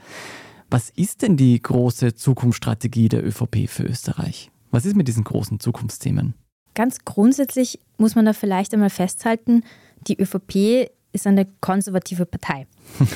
Was 0.70 0.90
ist 0.90 1.22
denn 1.22 1.38
die 1.38 1.62
große 1.62 2.16
Zukunftsstrategie 2.16 3.10
der 3.10 3.26
ÖVP 3.26 3.68
für 3.68 3.84
Österreich? 3.84 4.52
Was 4.72 4.86
ist 4.86 4.96
mit 4.96 5.08
diesen 5.08 5.24
großen 5.24 5.60
Zukunftsthemen? 5.60 6.34
Ganz 6.76 7.00
grundsätzlich 7.06 7.80
muss 7.98 8.16
man 8.16 8.26
da 8.26 8.34
vielleicht 8.34 8.74
einmal 8.74 8.90
festhalten, 8.90 9.64
die 10.08 10.20
ÖVP 10.20 10.90
ist 11.12 11.28
eine 11.28 11.48
konservative 11.62 12.26
Partei. 12.26 12.66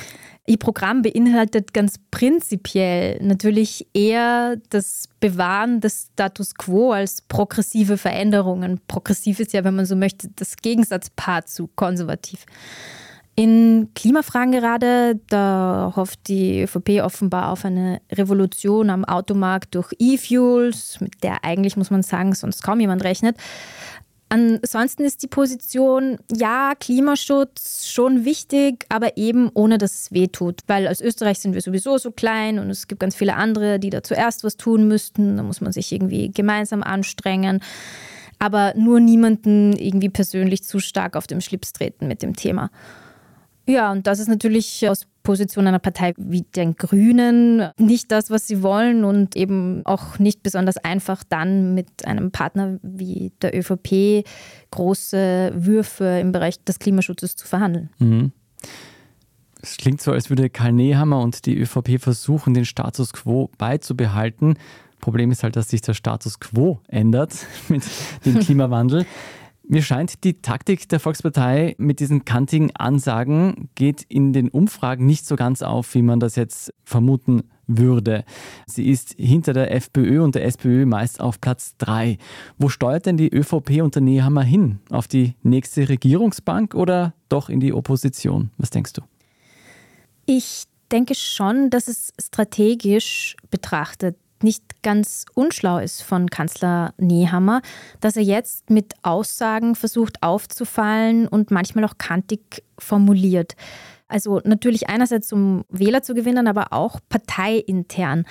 Ihr 0.50 0.58
Programm 0.58 1.02
beinhaltet 1.02 1.74
ganz 1.74 2.00
prinzipiell 2.10 3.22
natürlich 3.22 3.86
eher 3.94 4.56
das 4.70 5.10
Bewahren 5.20 5.82
des 5.82 6.08
Status 6.14 6.56
quo 6.56 6.94
als 6.94 7.22
progressive 7.22 7.98
Veränderungen. 7.98 8.80
Progressiv 8.88 9.42
ist 9.42 9.52
ja, 9.52 9.66
wenn 9.66 9.76
man 9.76 9.86
so 9.86 9.98
möchte, 9.98 10.30
das 10.38 10.56
Gegensatzpaar 10.56 11.46
zu 11.46 11.68
konservativ. 11.76 12.46
In 13.36 13.90
Klimafragen 13.94 14.54
gerade, 14.54 15.20
da 15.28 15.92
hofft 15.98 16.30
die 16.30 16.64
ÖVP 16.64 17.04
offenbar 17.04 17.52
auf 17.52 17.66
eine 17.66 18.02
Revolution 18.12 18.90
am 18.90 19.04
Automarkt 19.04 19.76
durch 19.76 19.92
E-Fuels, 20.00 21.02
mit 21.02 21.24
der 21.24 21.44
eigentlich, 21.44 21.76
muss 21.76 21.92
man 21.92 22.04
sagen, 22.04 22.34
sonst 22.34 22.64
kaum 22.64 22.80
jemand 22.80 23.04
rechnet. 23.04 23.36
Ansonsten 24.30 25.06
ist 25.06 25.24
die 25.24 25.28
Position, 25.28 26.18
ja, 26.36 26.74
Klimaschutz 26.78 27.88
schon 27.88 28.26
wichtig, 28.26 28.86
aber 28.90 29.16
eben 29.16 29.50
ohne, 29.54 29.78
dass 29.78 30.02
es 30.02 30.12
weh 30.12 30.28
tut. 30.28 30.62
Weil 30.68 30.86
als 30.88 31.00
Österreich 31.00 31.40
sind 31.40 31.54
wir 31.54 31.62
sowieso 31.62 31.98
so 31.98 32.12
klein 32.12 32.60
und 32.60 32.70
es 32.70 32.88
gibt 32.88 33.00
ganz 33.00 33.16
viele 33.16 33.36
andere, 33.36 33.80
die 33.80 33.90
da 33.90 34.04
zuerst 34.04 34.44
was 34.44 34.58
tun 34.58 34.88
müssten. 34.88 35.38
Da 35.38 35.44
muss 35.44 35.62
man 35.62 35.72
sich 35.72 35.94
irgendwie 35.94 36.30
gemeinsam 36.30 36.84
anstrengen. 36.84 37.62
Aber 38.40 38.74
nur 38.76 39.00
niemanden 39.00 39.74
irgendwie 39.74 40.10
persönlich 40.10 40.64
zu 40.64 40.80
stark 40.80 41.16
auf 41.16 41.26
dem 41.26 41.40
Schlips 41.40 41.72
treten 41.72 42.08
mit 42.08 42.22
dem 42.22 42.36
Thema. 42.36 42.70
Ja, 43.68 43.92
und 43.92 44.08
das 44.08 44.20
ist 44.20 44.28
natürlich 44.30 44.88
aus 44.88 45.06
Position 45.24 45.68
einer 45.68 45.80
Partei 45.80 46.14
wie 46.18 46.44
den 46.44 46.76
Grünen 46.78 47.70
nicht 47.78 48.14
das, 48.14 48.32
was 48.32 48.48
sie 48.48 48.64
wollen 48.64 49.04
und 49.04 49.36
eben 49.36 49.86
auch 49.86 50.20
nicht 50.20 50.42
besonders 50.42 50.78
einfach 50.78 51.22
dann 51.28 51.74
mit 51.74 52.06
einem 52.06 52.32
Partner 52.32 52.80
wie 52.82 53.34
der 53.42 53.54
ÖVP 53.54 54.26
große 54.72 55.52
Würfe 55.54 56.06
im 56.22 56.32
Bereich 56.32 56.64
des 56.64 56.80
Klimaschutzes 56.80 57.36
zu 57.36 57.46
verhandeln. 57.46 57.90
Mhm. 58.00 58.32
Es 59.62 59.76
klingt 59.76 60.02
so, 60.02 60.14
als 60.14 60.30
würde 60.30 60.50
Karl 60.50 60.72
Nehammer 60.72 61.20
und 61.20 61.46
die 61.46 61.58
ÖVP 61.58 62.00
versuchen, 62.00 62.54
den 62.54 62.64
Status 62.64 63.12
quo 63.12 63.50
beizubehalten. 63.58 64.58
Problem 65.02 65.30
ist 65.32 65.44
halt, 65.44 65.58
dass 65.58 65.70
sich 65.70 65.82
der 65.82 65.94
Status 65.94 66.40
quo 66.40 66.80
ändert 66.88 67.34
mit 67.68 67.84
dem 68.26 68.40
Klimawandel. 68.40 69.06
Mir 69.70 69.82
scheint, 69.82 70.24
die 70.24 70.42
Taktik 70.42 70.88
der 70.88 71.02
Volkspartei 71.02 71.76
mit 71.78 72.00
diesen 72.00 72.24
kantigen 72.24 72.74
Ansagen 72.78 73.70
geht 73.76 74.04
in 74.04 74.32
den 74.32 74.48
Umfragen 74.48 75.06
nicht 75.06 75.26
so 75.26 75.36
ganz 75.36 75.62
auf, 75.62 75.94
wie 75.94 76.02
man 76.02 76.22
das 76.22 76.38
jetzt 76.38 76.74
vermuten 76.86 77.44
würde. 77.68 78.24
Sie 78.66 78.90
ist 78.90 79.14
hinter 79.18 79.52
der 79.52 79.74
FPÖ 79.76 80.24
und 80.24 80.36
der 80.36 80.46
SPÖ 80.46 80.86
meist 80.86 81.20
auf 81.20 81.42
Platz 81.42 81.76
3. 81.80 82.18
Wo 82.58 82.70
steuert 82.70 83.08
denn 83.08 83.18
die 83.18 83.30
ÖVP 83.30 83.82
unter 83.82 84.00
Nehammer 84.00 84.44
hin? 84.44 84.80
Auf 84.90 85.10
die 85.10 85.36
nächste 85.44 85.90
Regierungsbank 85.90 86.74
oder 86.74 87.14
doch 87.28 87.50
in 87.50 87.60
die 87.60 87.74
Opposition? 87.74 88.52
Was 88.58 88.70
denkst 88.70 88.94
du? 88.94 89.02
Ich 90.26 90.64
denke 90.94 91.14
schon, 91.14 91.70
dass 91.70 91.90
es 91.90 92.14
strategisch 92.18 93.36
betrachtet 93.52 94.16
nicht 94.44 94.84
ganz 94.84 95.26
unschlau 95.34 95.80
ist 95.80 96.04
von 96.04 96.30
Kanzler 96.30 96.94
Nehammer, 96.98 97.62
dass 98.00 98.16
er 98.16 98.24
jetzt 98.24 98.70
mit 98.70 98.94
Aussagen 99.04 99.76
versucht 99.76 100.24
aufzufallen 100.24 101.28
und 101.28 101.52
manchmal 101.52 101.86
auch 101.86 101.98
kantig 101.98 102.64
formuliert. 102.78 103.56
Also 104.08 104.40
natürlich 104.46 104.90
einerseits, 104.90 105.34
um 105.34 105.66
Wähler 105.70 106.02
zu 106.02 106.14
gewinnen, 106.14 106.48
aber 106.48 106.68
auch 106.72 107.00
parteiintern. 107.10 108.26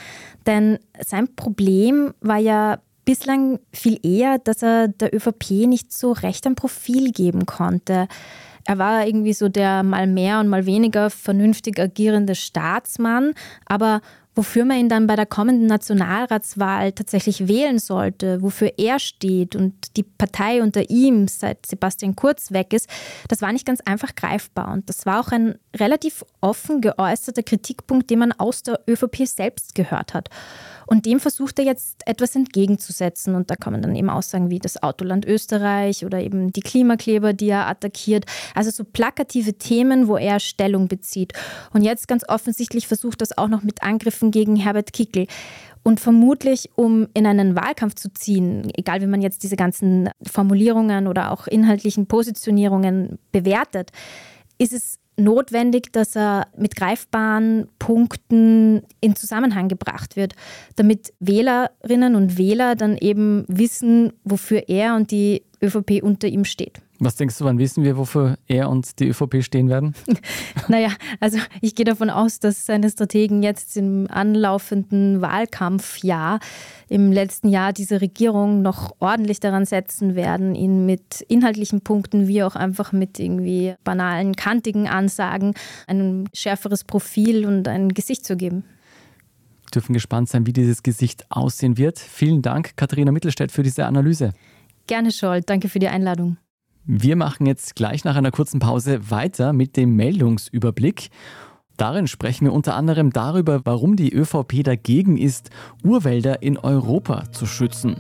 Denn 0.47 0.79
sein 1.05 1.35
Problem 1.35 2.15
war 2.21 2.39
ja 2.39 2.79
bislang 3.05 3.61
viel 3.73 3.99
eher, 4.03 4.39
dass 4.39 4.63
er 4.63 4.89
der 4.89 5.15
ÖVP 5.15 5.67
nicht 5.67 5.93
so 5.93 6.13
recht 6.13 6.47
ein 6.47 6.55
Profil 6.55 7.13
geben 7.13 7.47
konnte. 7.47 8.09
Er 8.65 8.79
war 8.79 9.07
irgendwie 9.07 9.33
so 9.33 9.49
der 9.49 9.83
mal 9.85 10.07
mehr 10.07 10.41
und 10.41 10.49
mal 10.49 10.67
weniger 10.67 11.09
vernünftig 11.09 11.79
agierende 11.79 12.35
Staatsmann, 12.35 13.33
aber 13.65 14.01
wofür 14.37 14.67
man 14.67 14.79
ihn 14.79 14.89
dann 14.89 15.07
bei 15.07 15.17
der 15.17 15.27
kommenden 15.27 15.67
Nationalratswahl 15.67 16.93
tatsächlich 16.93 17.49
wählen 17.49 17.79
sollte, 17.79 18.43
wofür 18.43 18.75
er 18.77 18.99
steht 18.99 19.57
und 19.57 19.97
die 19.97 20.03
Partei 20.03 20.63
unter 20.63 20.91
ihm, 20.91 21.27
seit 21.27 21.65
Sebastian 21.65 22.15
Kurz 22.15 22.53
weg 22.53 22.75
ist, 22.75 22.89
das 23.29 23.41
war 23.41 23.53
nicht 23.53 23.67
ganz 23.67 23.81
einfach 23.81 24.15
greifbar. 24.15 24.73
Und 24.73 24.89
das 24.91 25.07
war 25.07 25.21
auch 25.21 25.33
ein 25.33 25.59
relativ 25.75 26.23
offen 26.43 26.83
geäußerter 26.83 27.43
Kritikpunkt, 27.43 28.11
den 28.11 28.19
man 28.19 28.33
aus 28.33 28.63
der 28.63 28.81
ÖVP 28.87 29.27
selbst 29.27 29.75
gehört 29.75 30.13
hat. 30.13 30.29
Und 30.87 31.05
dem 31.05 31.21
versucht 31.21 31.59
er 31.59 31.65
jetzt 31.65 32.03
etwas 32.07 32.35
entgegenzusetzen. 32.37 33.35
Und 33.35 33.51
da 33.51 33.57
kommen 33.57 33.83
dann 33.83 33.97
eben 33.97 34.09
Aussagen 34.09 34.51
wie 34.51 34.59
das 34.59 34.83
Autoland 34.83 35.27
Österreich 35.27 36.05
oder 36.05 36.21
eben 36.21 36.53
die 36.53 36.61
Klimakleber, 36.61 37.33
die 37.33 37.49
er 37.49 37.67
attackiert. 37.69 38.25
Also 38.55 38.71
so 38.71 38.85
plakative 38.85 39.55
Themen, 39.55 40.09
wo 40.09 40.17
er 40.17 40.41
Stellung 40.41 40.89
bezieht. 40.89 41.33
Und 41.73 41.83
jetzt 41.83 42.09
ganz 42.09 42.29
offensichtlich 42.29 42.87
versucht 42.87 43.21
das 43.21 43.37
auch 43.37 43.49
noch 43.49 43.63
mit 43.63 43.83
Angriffen 43.83 44.31
gegen 44.31 44.57
Herbert 44.57 44.93
Kickel. 44.93 45.27
Und 45.83 46.01
vermutlich, 46.01 46.71
um 46.75 47.07
in 47.15 47.27
einen 47.27 47.55
Wahlkampf 47.55 47.95
zu 47.95 48.13
ziehen, 48.13 48.73
egal 48.75 49.01
wie 49.03 49.07
man 49.07 49.23
jetzt 49.23 49.45
diese 49.45 49.55
ganzen 49.55 50.11
Formulierungen 50.29 51.07
oder 51.07 51.31
auch 51.31 51.47
inhaltlichen 51.47 52.07
Positionierungen 52.07 53.21
bewertet, 53.31 53.93
ist 54.59 54.73
es 54.73 54.99
notwendig, 55.17 55.93
dass 55.93 56.17
er 56.17 56.49
mit 56.57 56.77
greifbaren 56.77 57.69
Punkten 57.79 58.83
in 59.01 59.17
Zusammenhang 59.17 59.69
gebracht 59.69 60.17
wird, 60.17 60.35
damit 60.77 61.13
Wählerinnen 61.21 62.15
und 62.15 62.39
Wähler 62.39 62.75
dann 62.75 62.97
eben 62.97 63.45
wissen, 63.49 64.13
wofür 64.25 64.69
er 64.69 64.95
und 64.95 65.11
die 65.11 65.43
ÖVP 65.63 66.03
unter 66.03 66.29
ihm 66.29 66.45
steht. 66.45 66.83
Was 66.99 67.17
denkst 67.17 67.37
du, 67.39 67.45
wann 67.45 67.59
wissen 67.59 67.85
wir, 67.85 67.99
wofür 67.99 68.39
er 68.47 68.71
und 68.71 68.99
die 68.99 69.09
ÖVP 69.09 69.43
stehen 69.43 69.69
werden? 69.69 69.95
naja, 70.69 70.89
also 71.21 71.39
ich 71.61 71.75
gehe 71.75 71.85
davon 71.85 72.09
aus, 72.09 72.41
dass 72.41 72.65
seine 72.65 72.89
Strategen 72.89 73.43
jetzt 73.43 73.77
im 73.77 74.07
anlaufenden 74.11 75.21
Wahlkampfjahr, 75.21 76.41
im 76.89 77.13
letzten 77.13 77.49
Jahr 77.49 77.75
diese 77.75 78.01
Regierung 78.01 78.63
noch 78.63 78.97
ordentlich 78.99 79.41
daran 79.41 79.67
setzen 79.67 80.15
werden, 80.15 80.55
ihn 80.55 80.87
mit 80.87 81.21
inhaltlichen 81.29 81.83
Punkten 81.83 82.29
wie 82.29 82.43
auch 82.43 82.57
einfach 82.57 82.93
mit 82.93 83.19
irgendwie 83.19 83.75
banalen, 83.85 84.35
kantigen 84.35 84.89
Ansagen 84.89 85.55
ein 85.87 86.29
schärferes 86.33 86.85
Profil 86.85 87.45
und 87.45 87.69
ein 87.69 87.91
Gesicht 87.91 88.25
zu 88.25 88.37
geben. 88.37 88.65
Wir 89.65 89.71
dürfen 89.83 89.93
gespannt 89.93 90.31
sein, 90.31 90.47
wie 90.47 90.53
dieses 90.53 90.83
Gesicht 90.83 91.27
aussehen 91.29 91.77
wird. 91.77 91.99
Vielen 91.99 92.41
Dank, 92.41 92.77
Katharina 92.77 93.13
Mittelstädt, 93.13 93.53
für 93.53 93.63
diese 93.63 93.85
Analyse. 93.85 94.33
Gerne, 94.87 95.11
Scholl. 95.11 95.43
Danke 95.43 95.69
für 95.69 95.81
die 95.81 95.89
Einladung. 95.89 96.39
Wir 96.89 97.17
machen 97.17 97.47
jetzt 97.47 97.75
gleich 97.75 98.05
nach 98.05 98.15
einer 98.15 98.31
kurzen 98.31 98.61
Pause 98.61 99.11
weiter 99.11 99.53
mit 99.53 99.77
dem 99.77 99.97
Meldungsüberblick. 99.97 101.09
Darin 101.77 102.07
sprechen 102.07 102.45
wir 102.45 102.53
unter 102.53 102.77
anderem 102.77 103.11
darüber, 103.11 103.63
warum 103.65 103.97
die 103.97 104.15
ÖVP 104.15 104.63
dagegen 104.63 105.19
ist, 105.19 105.51
Urwälder 105.83 106.43
in 106.43 106.57
Europa 106.57 107.25
zu 107.33 107.45
schützen. 107.45 107.97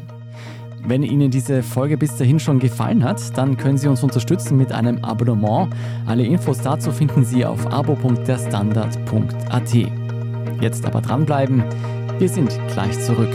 Wenn 0.87 1.03
Ihnen 1.03 1.33
diese 1.33 1.64
Folge 1.64 1.99
bis 1.99 2.16
dahin 2.16 2.38
schon 2.38 2.61
gefallen 2.61 3.03
hat, 3.03 3.37
dann 3.37 3.57
können 3.57 3.77
Sie 3.77 3.88
uns 3.88 4.05
unterstützen 4.05 4.57
mit 4.57 4.70
einem 4.70 5.05
Abonnement. 5.05 5.75
Alle 6.07 6.25
Infos 6.25 6.59
dazu 6.59 6.92
finden 6.92 7.25
Sie 7.25 7.44
auf 7.44 7.66
abo.derstandard.at. 7.66 9.75
Jetzt 10.61 10.87
aber 10.87 11.01
dranbleiben, 11.01 11.64
wir 12.20 12.29
sind 12.29 12.57
gleich 12.68 13.01
zurück. 13.01 13.35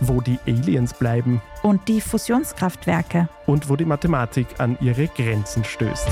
wo 0.00 0.20
die 0.20 0.38
Aliens 0.46 0.94
bleiben. 0.94 1.40
Und 1.62 1.88
die 1.88 2.00
Fusionskraftwerke. 2.00 3.28
Und 3.46 3.68
wo 3.68 3.76
die 3.76 3.84
Mathematik 3.84 4.46
an 4.58 4.76
ihre 4.80 5.08
Grenzen 5.08 5.64
stößt. 5.64 6.08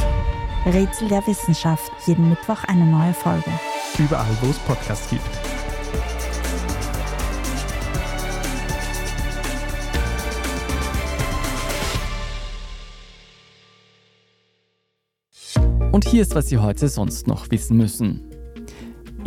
Rätsel 0.67 1.09
der 1.09 1.27
Wissenschaft. 1.27 1.91
Jeden 2.07 2.29
Mittwoch 2.29 2.65
eine 2.65 2.85
neue 2.85 3.15
Folge. 3.15 3.51
Überall, 3.99 4.37
wo 4.41 4.51
es 4.51 4.59
Podcasts 4.59 5.09
gibt. 5.11 5.23
Und 15.91 16.07
hier 16.07 16.23
ist, 16.23 16.35
was 16.37 16.49
Sie 16.49 16.59
heute 16.59 16.89
sonst 16.89 17.27
noch 17.27 17.51
wissen 17.51 17.77
müssen. 17.77 18.38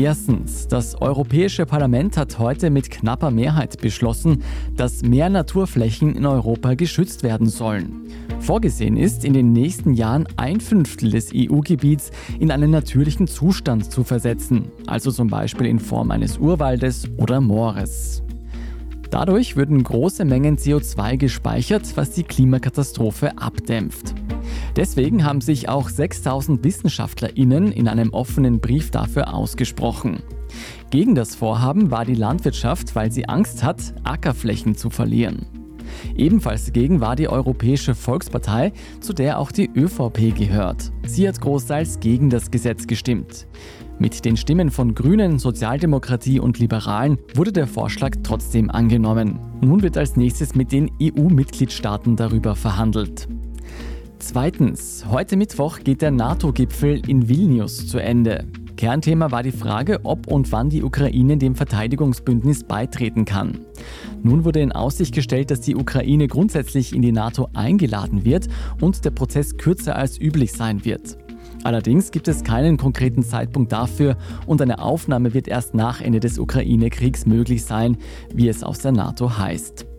Erstens, 0.01 0.67
das 0.67 0.99
Europäische 0.99 1.67
Parlament 1.67 2.17
hat 2.17 2.39
heute 2.39 2.71
mit 2.71 2.89
knapper 2.89 3.29
Mehrheit 3.29 3.79
beschlossen, 3.81 4.41
dass 4.75 5.03
mehr 5.03 5.29
Naturflächen 5.29 6.15
in 6.15 6.25
Europa 6.25 6.73
geschützt 6.73 7.21
werden 7.21 7.47
sollen. 7.47 8.07
Vorgesehen 8.39 8.97
ist, 8.97 9.23
in 9.23 9.33
den 9.33 9.53
nächsten 9.53 9.93
Jahren 9.93 10.27
ein 10.37 10.59
Fünftel 10.59 11.11
des 11.11 11.29
EU-Gebiets 11.35 12.09
in 12.39 12.49
einen 12.49 12.71
natürlichen 12.71 13.27
Zustand 13.27 13.91
zu 13.91 14.03
versetzen, 14.03 14.71
also 14.87 15.11
zum 15.11 15.27
Beispiel 15.27 15.67
in 15.67 15.77
Form 15.77 16.09
eines 16.09 16.39
Urwaldes 16.39 17.07
oder 17.17 17.39
Moores. 17.39 18.23
Dadurch 19.11 19.55
würden 19.55 19.83
große 19.83 20.25
Mengen 20.25 20.57
CO2 20.57 21.17
gespeichert, 21.17 21.95
was 21.95 22.09
die 22.09 22.23
Klimakatastrophe 22.23 23.37
abdämpft. 23.37 24.15
Deswegen 24.75 25.23
haben 25.25 25.41
sich 25.41 25.69
auch 25.69 25.89
6000 25.89 26.63
WissenschaftlerInnen 26.63 27.71
in 27.71 27.87
einem 27.87 28.11
offenen 28.13 28.59
Brief 28.59 28.91
dafür 28.91 29.33
ausgesprochen. 29.33 30.23
Gegen 30.89 31.15
das 31.15 31.35
Vorhaben 31.35 31.91
war 31.91 32.05
die 32.05 32.15
Landwirtschaft, 32.15 32.95
weil 32.95 33.11
sie 33.11 33.27
Angst 33.27 33.63
hat, 33.63 33.93
Ackerflächen 34.03 34.75
zu 34.75 34.89
verlieren. 34.89 35.45
Ebenfalls 36.15 36.65
dagegen 36.65 37.01
war 37.01 37.15
die 37.15 37.29
Europäische 37.29 37.95
Volkspartei, 37.95 38.73
zu 38.99 39.13
der 39.13 39.39
auch 39.39 39.51
die 39.51 39.69
ÖVP 39.75 40.35
gehört. 40.35 40.91
Sie 41.05 41.27
hat 41.27 41.41
großteils 41.41 41.99
gegen 41.99 42.29
das 42.29 42.51
Gesetz 42.51 42.87
gestimmt. 42.87 43.47
Mit 43.99 44.25
den 44.25 44.35
Stimmen 44.35 44.71
von 44.71 44.95
Grünen, 44.95 45.37
Sozialdemokratie 45.37 46.39
und 46.39 46.57
Liberalen 46.57 47.19
wurde 47.35 47.51
der 47.51 47.67
Vorschlag 47.67 48.15
trotzdem 48.23 48.71
angenommen. 48.71 49.39
Nun 49.61 49.83
wird 49.83 49.95
als 49.95 50.15
nächstes 50.15 50.55
mit 50.55 50.71
den 50.71 50.89
EU-Mitgliedstaaten 50.99 52.15
darüber 52.15 52.55
verhandelt. 52.55 53.27
Zweitens, 54.23 55.03
heute 55.09 55.35
Mittwoch 55.35 55.79
geht 55.79 56.03
der 56.03 56.11
NATO-Gipfel 56.11 57.01
in 57.09 57.27
Vilnius 57.27 57.87
zu 57.87 57.97
Ende. 57.97 58.45
Kernthema 58.77 59.31
war 59.31 59.41
die 59.41 59.51
Frage, 59.51 59.99
ob 60.03 60.27
und 60.27 60.51
wann 60.51 60.69
die 60.69 60.83
Ukraine 60.83 61.37
dem 61.37 61.55
Verteidigungsbündnis 61.55 62.63
beitreten 62.63 63.25
kann. 63.25 63.65
Nun 64.21 64.45
wurde 64.45 64.61
in 64.61 64.71
Aussicht 64.71 65.15
gestellt, 65.15 65.49
dass 65.49 65.61
die 65.61 65.75
Ukraine 65.75 66.27
grundsätzlich 66.27 66.93
in 66.93 67.01
die 67.01 67.11
NATO 67.11 67.49
eingeladen 67.53 68.23
wird 68.23 68.47
und 68.79 69.03
der 69.03 69.11
Prozess 69.11 69.57
kürzer 69.57 69.95
als 69.95 70.21
üblich 70.21 70.51
sein 70.51 70.85
wird. 70.85 71.17
Allerdings 71.63 72.11
gibt 72.11 72.27
es 72.27 72.43
keinen 72.43 72.77
konkreten 72.77 73.23
Zeitpunkt 73.23 73.71
dafür 73.71 74.17
und 74.45 74.61
eine 74.61 74.83
Aufnahme 74.83 75.33
wird 75.33 75.47
erst 75.47 75.73
nach 75.73 75.99
Ende 75.99 76.19
des 76.19 76.37
Ukraine-Kriegs 76.37 77.25
möglich 77.25 77.65
sein, 77.65 77.97
wie 78.33 78.47
es 78.47 78.63
aus 78.63 78.79
der 78.79 78.91
NATO 78.91 79.39
heißt. 79.39 79.90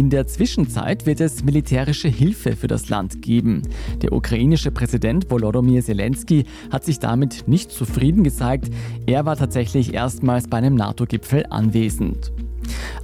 In 0.00 0.08
der 0.08 0.26
Zwischenzeit 0.26 1.04
wird 1.04 1.20
es 1.20 1.44
militärische 1.44 2.08
Hilfe 2.08 2.56
für 2.56 2.68
das 2.68 2.88
Land 2.88 3.20
geben. 3.20 3.60
Der 4.00 4.12
ukrainische 4.12 4.70
Präsident 4.70 5.30
Volodymyr 5.30 5.82
Zelensky 5.82 6.46
hat 6.70 6.86
sich 6.86 7.00
damit 7.00 7.46
nicht 7.46 7.70
zufrieden 7.70 8.24
gezeigt. 8.24 8.70
Er 9.04 9.26
war 9.26 9.36
tatsächlich 9.36 9.92
erstmals 9.92 10.48
bei 10.48 10.56
einem 10.56 10.74
NATO-Gipfel 10.74 11.44
anwesend. 11.50 12.32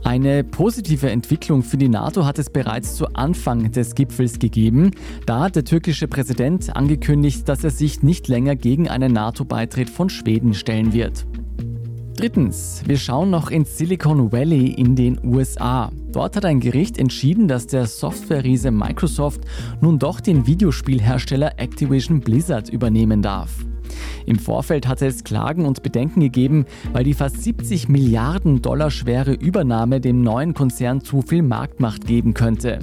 Eine 0.04 0.42
positive 0.42 1.10
Entwicklung 1.10 1.62
für 1.62 1.76
die 1.76 1.90
NATO 1.90 2.24
hat 2.24 2.38
es 2.38 2.48
bereits 2.48 2.94
zu 2.94 3.08
Anfang 3.08 3.72
des 3.72 3.94
Gipfels 3.94 4.38
gegeben. 4.38 4.92
Da 5.26 5.40
hat 5.40 5.56
der 5.56 5.64
türkische 5.64 6.08
Präsident 6.08 6.74
angekündigt, 6.74 7.46
dass 7.46 7.62
er 7.62 7.72
sich 7.72 8.02
nicht 8.02 8.26
länger 8.26 8.56
gegen 8.56 8.88
einen 8.88 9.12
NATO-Beitritt 9.12 9.90
von 9.90 10.08
Schweden 10.08 10.54
stellen 10.54 10.94
wird. 10.94 11.26
Drittens, 12.16 12.82
wir 12.86 12.96
schauen 12.96 13.28
noch 13.28 13.50
ins 13.50 13.76
Silicon 13.76 14.32
Valley 14.32 14.68
in 14.68 14.96
den 14.96 15.20
USA. 15.22 15.92
Dort 16.16 16.34
hat 16.34 16.46
ein 16.46 16.60
Gericht 16.60 16.96
entschieden, 16.96 17.46
dass 17.46 17.66
der 17.66 17.84
Software-Riese 17.84 18.70
Microsoft 18.70 19.42
nun 19.82 19.98
doch 19.98 20.18
den 20.18 20.46
Videospielhersteller 20.46 21.58
Activision 21.58 22.20
Blizzard 22.20 22.70
übernehmen 22.70 23.20
darf. 23.20 23.50
Im 24.26 24.38
Vorfeld 24.38 24.88
hatte 24.88 25.06
es 25.06 25.24
Klagen 25.24 25.64
und 25.66 25.82
Bedenken 25.82 26.20
gegeben, 26.20 26.66
weil 26.92 27.04
die 27.04 27.14
fast 27.14 27.42
70 27.42 27.88
Milliarden 27.88 28.62
Dollar 28.62 28.90
schwere 28.90 29.32
Übernahme 29.32 30.00
dem 30.00 30.22
neuen 30.22 30.54
Konzern 30.54 31.00
zu 31.02 31.22
viel 31.22 31.42
Marktmacht 31.42 32.06
geben 32.06 32.34
könnte. 32.34 32.80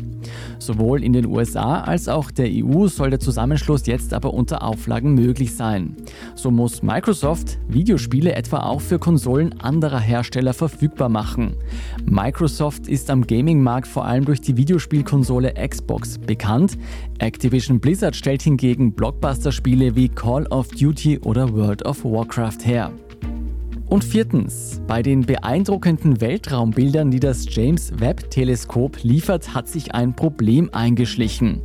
Sowohl 0.59 1.03
in 1.03 1.13
den 1.13 1.25
USA 1.25 1.81
als 1.81 2.07
auch 2.07 2.31
der 2.31 2.47
EU 2.49 2.87
soll 2.87 3.09
der 3.09 3.19
Zusammenschluss 3.19 3.85
jetzt 3.85 4.13
aber 4.13 4.33
unter 4.33 4.63
Auflagen 4.63 5.13
möglich 5.13 5.55
sein. 5.55 5.97
So 6.35 6.51
muss 6.51 6.81
Microsoft 6.81 7.59
Videospiele 7.67 8.33
etwa 8.33 8.59
auch 8.59 8.81
für 8.81 8.99
Konsolen 8.99 9.59
anderer 9.59 9.99
Hersteller 9.99 10.53
verfügbar 10.53 11.09
machen. 11.09 11.55
Microsoft 12.05 12.87
ist 12.87 13.09
am 13.09 13.27
Gaming-Markt 13.27 13.87
vor 13.87 14.05
allem 14.05 14.25
durch 14.25 14.41
die 14.41 14.55
Videospielkonsole 14.55 15.53
Xbox 15.67 16.17
bekannt. 16.17 16.77
Activision 17.23 17.79
Blizzard 17.79 18.17
stellt 18.17 18.41
hingegen 18.41 18.91
Blockbuster-Spiele 18.91 19.95
wie 19.95 20.09
Call 20.09 20.45
of 20.47 20.67
Duty 20.67 21.19
oder 21.19 21.53
World 21.53 21.85
of 21.85 22.03
Warcraft 22.03 22.65
her. 22.65 22.91
Und 23.87 24.03
viertens, 24.03 24.81
bei 24.87 25.01
den 25.01 25.21
beeindruckenden 25.21 26.19
Weltraumbildern, 26.19 27.11
die 27.11 27.21
das 27.21 27.45
James 27.47 27.93
Webb-Teleskop 27.97 29.03
liefert, 29.03 29.53
hat 29.53 29.69
sich 29.69 29.93
ein 29.93 30.17
Problem 30.17 30.69
eingeschlichen. 30.73 31.61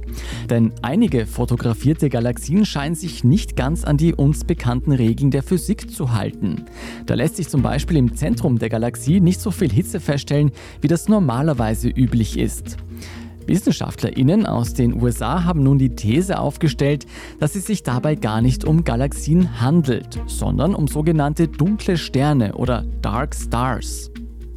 Denn 0.49 0.73
einige 0.83 1.27
fotografierte 1.27 2.09
Galaxien 2.09 2.65
scheinen 2.65 2.95
sich 2.95 3.25
nicht 3.25 3.57
ganz 3.57 3.83
an 3.83 3.97
die 3.97 4.15
uns 4.15 4.45
bekannten 4.45 4.93
Regeln 4.93 5.33
der 5.33 5.43
Physik 5.43 5.91
zu 5.91 6.13
halten. 6.13 6.67
Da 7.07 7.15
lässt 7.15 7.35
sich 7.35 7.49
zum 7.49 7.63
Beispiel 7.63 7.97
im 7.97 8.15
Zentrum 8.15 8.61
der 8.61 8.69
Galaxie 8.69 9.19
nicht 9.19 9.41
so 9.41 9.51
viel 9.51 9.73
Hitze 9.73 9.99
feststellen, 9.99 10.53
wie 10.81 10.89
das 10.89 11.09
normalerweise 11.09 11.89
üblich 11.89 12.39
ist. 12.39 12.77
WissenschaftlerInnen 13.49 14.47
aus 14.47 14.75
den 14.75 15.03
USA 15.03 15.45
haben 15.45 15.63
nun 15.63 15.79
die 15.79 15.97
These 15.97 16.39
aufgestellt, 16.39 17.07
dass 17.41 17.57
es 17.57 17.67
sich 17.67 17.83
dabei 17.83 18.15
gar 18.15 18.41
nicht 18.41 18.65
um 18.65 18.85
Galaxien 18.85 19.61
handelt, 19.61 20.21
sondern 20.27 20.75
um 20.75 20.87
sogenannte 20.87 21.49
dunkle 21.49 21.97
Sterne 21.97 22.55
oder 22.55 22.85
Dark 23.03 23.35
Stars. 23.35 24.11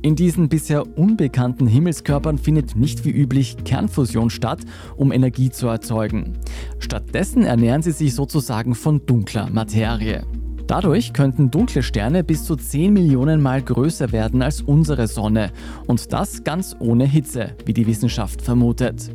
In 0.04 0.16
diesen 0.16 0.50
bisher 0.50 0.98
unbekannten 0.98 1.68
Himmelskörpern 1.68 2.40
findet 2.40 2.76
nicht 2.76 3.06
wie 3.06 3.12
üblich 3.12 3.58
Kernfusion 3.64 4.32
statt, 4.32 4.62
um 4.96 5.12
Energie 5.12 5.52
zu 5.52 5.68
erzeugen. 5.68 6.40
Stattdessen 6.80 7.44
ernähren 7.44 7.84
sie 7.84 7.92
sich 7.92 8.16
sozusagen 8.16 8.74
von 8.74 9.06
dunkler 9.06 9.50
Materie. 9.52 10.26
Dadurch 10.72 11.12
könnten 11.12 11.52
dunkle 11.52 11.84
Sterne 11.84 12.24
bis 12.24 12.46
zu 12.46 12.56
10 12.56 12.94
Millionen 12.94 13.42
Mal 13.42 13.62
größer 13.62 14.14
werden 14.14 14.42
als 14.42 14.62
unsere 14.62 15.06
Sonne 15.08 15.52
und 15.86 16.14
das 16.14 16.46
ganz 16.46 16.78
ohne 16.80 17.04
Hitze, 17.04 17.58
wie 17.66 17.74
die 17.74 17.88
Wissenschaft 17.88 18.42
vermutet. 18.42 19.14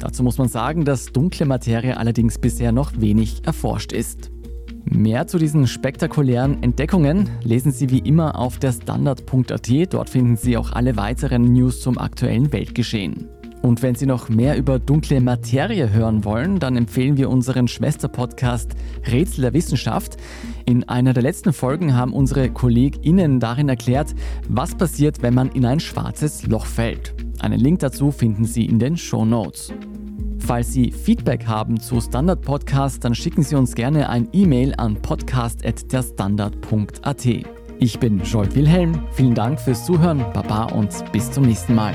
Dazu 0.00 0.24
muss 0.24 0.36
man 0.36 0.48
sagen, 0.48 0.84
dass 0.84 1.12
dunkle 1.12 1.46
Materie 1.46 1.96
allerdings 1.96 2.40
bisher 2.40 2.72
noch 2.72 2.90
wenig 2.98 3.46
erforscht 3.46 3.92
ist. 3.92 4.32
Mehr 4.84 5.28
zu 5.28 5.38
diesen 5.38 5.68
spektakulären 5.68 6.60
Entdeckungen 6.64 7.30
lesen 7.44 7.70
Sie 7.70 7.88
wie 7.90 8.00
immer 8.00 8.36
auf 8.36 8.58
der 8.58 8.72
Standard.at. 8.72 9.94
Dort 9.94 10.10
finden 10.10 10.34
Sie 10.34 10.56
auch 10.56 10.72
alle 10.72 10.96
weiteren 10.96 11.44
News 11.52 11.82
zum 11.82 11.98
aktuellen 11.98 12.52
Weltgeschehen. 12.52 13.28
Und 13.62 13.82
wenn 13.82 13.94
Sie 13.94 14.06
noch 14.06 14.28
mehr 14.28 14.56
über 14.56 14.78
dunkle 14.78 15.20
Materie 15.20 15.92
hören 15.92 16.24
wollen, 16.24 16.58
dann 16.58 16.76
empfehlen 16.76 17.16
wir 17.16 17.30
unseren 17.30 17.68
Schwesterpodcast 17.68 18.74
Rätsel 19.10 19.42
der 19.42 19.54
Wissenschaft. 19.54 20.16
In 20.66 20.88
einer 20.88 21.12
der 21.12 21.22
letzten 21.22 21.52
Folgen 21.52 21.94
haben 21.94 22.12
unsere 22.12 22.50
KollegInnen 22.50 23.38
darin 23.40 23.68
erklärt, 23.68 24.14
was 24.48 24.74
passiert, 24.74 25.22
wenn 25.22 25.34
man 25.34 25.50
in 25.50 25.66
ein 25.66 25.80
schwarzes 25.80 26.46
Loch 26.46 26.66
fällt. 26.66 27.14
Einen 27.40 27.60
Link 27.60 27.80
dazu 27.80 28.10
finden 28.10 28.44
Sie 28.44 28.66
in 28.66 28.78
den 28.78 28.96
Show 28.96 29.24
Notes. 29.24 29.72
Falls 30.38 30.72
Sie 30.72 30.92
Feedback 30.92 31.46
haben 31.46 31.80
zu 31.80 32.00
Standard 32.00 32.42
Podcast, 32.42 33.02
dann 33.04 33.16
schicken 33.16 33.42
Sie 33.42 33.56
uns 33.56 33.74
gerne 33.74 34.08
ein 34.08 34.28
E-Mail 34.32 34.74
an 34.76 34.94
podcast.derstandard.at. 35.02 37.26
Ich 37.78 37.98
bin 37.98 38.22
Jolt 38.22 38.54
Wilhelm, 38.54 39.02
vielen 39.12 39.34
Dank 39.34 39.60
fürs 39.60 39.84
Zuhören, 39.84 40.24
Baba 40.32 40.64
und 40.66 40.90
bis 41.12 41.30
zum 41.30 41.44
nächsten 41.44 41.74
Mal. 41.74 41.94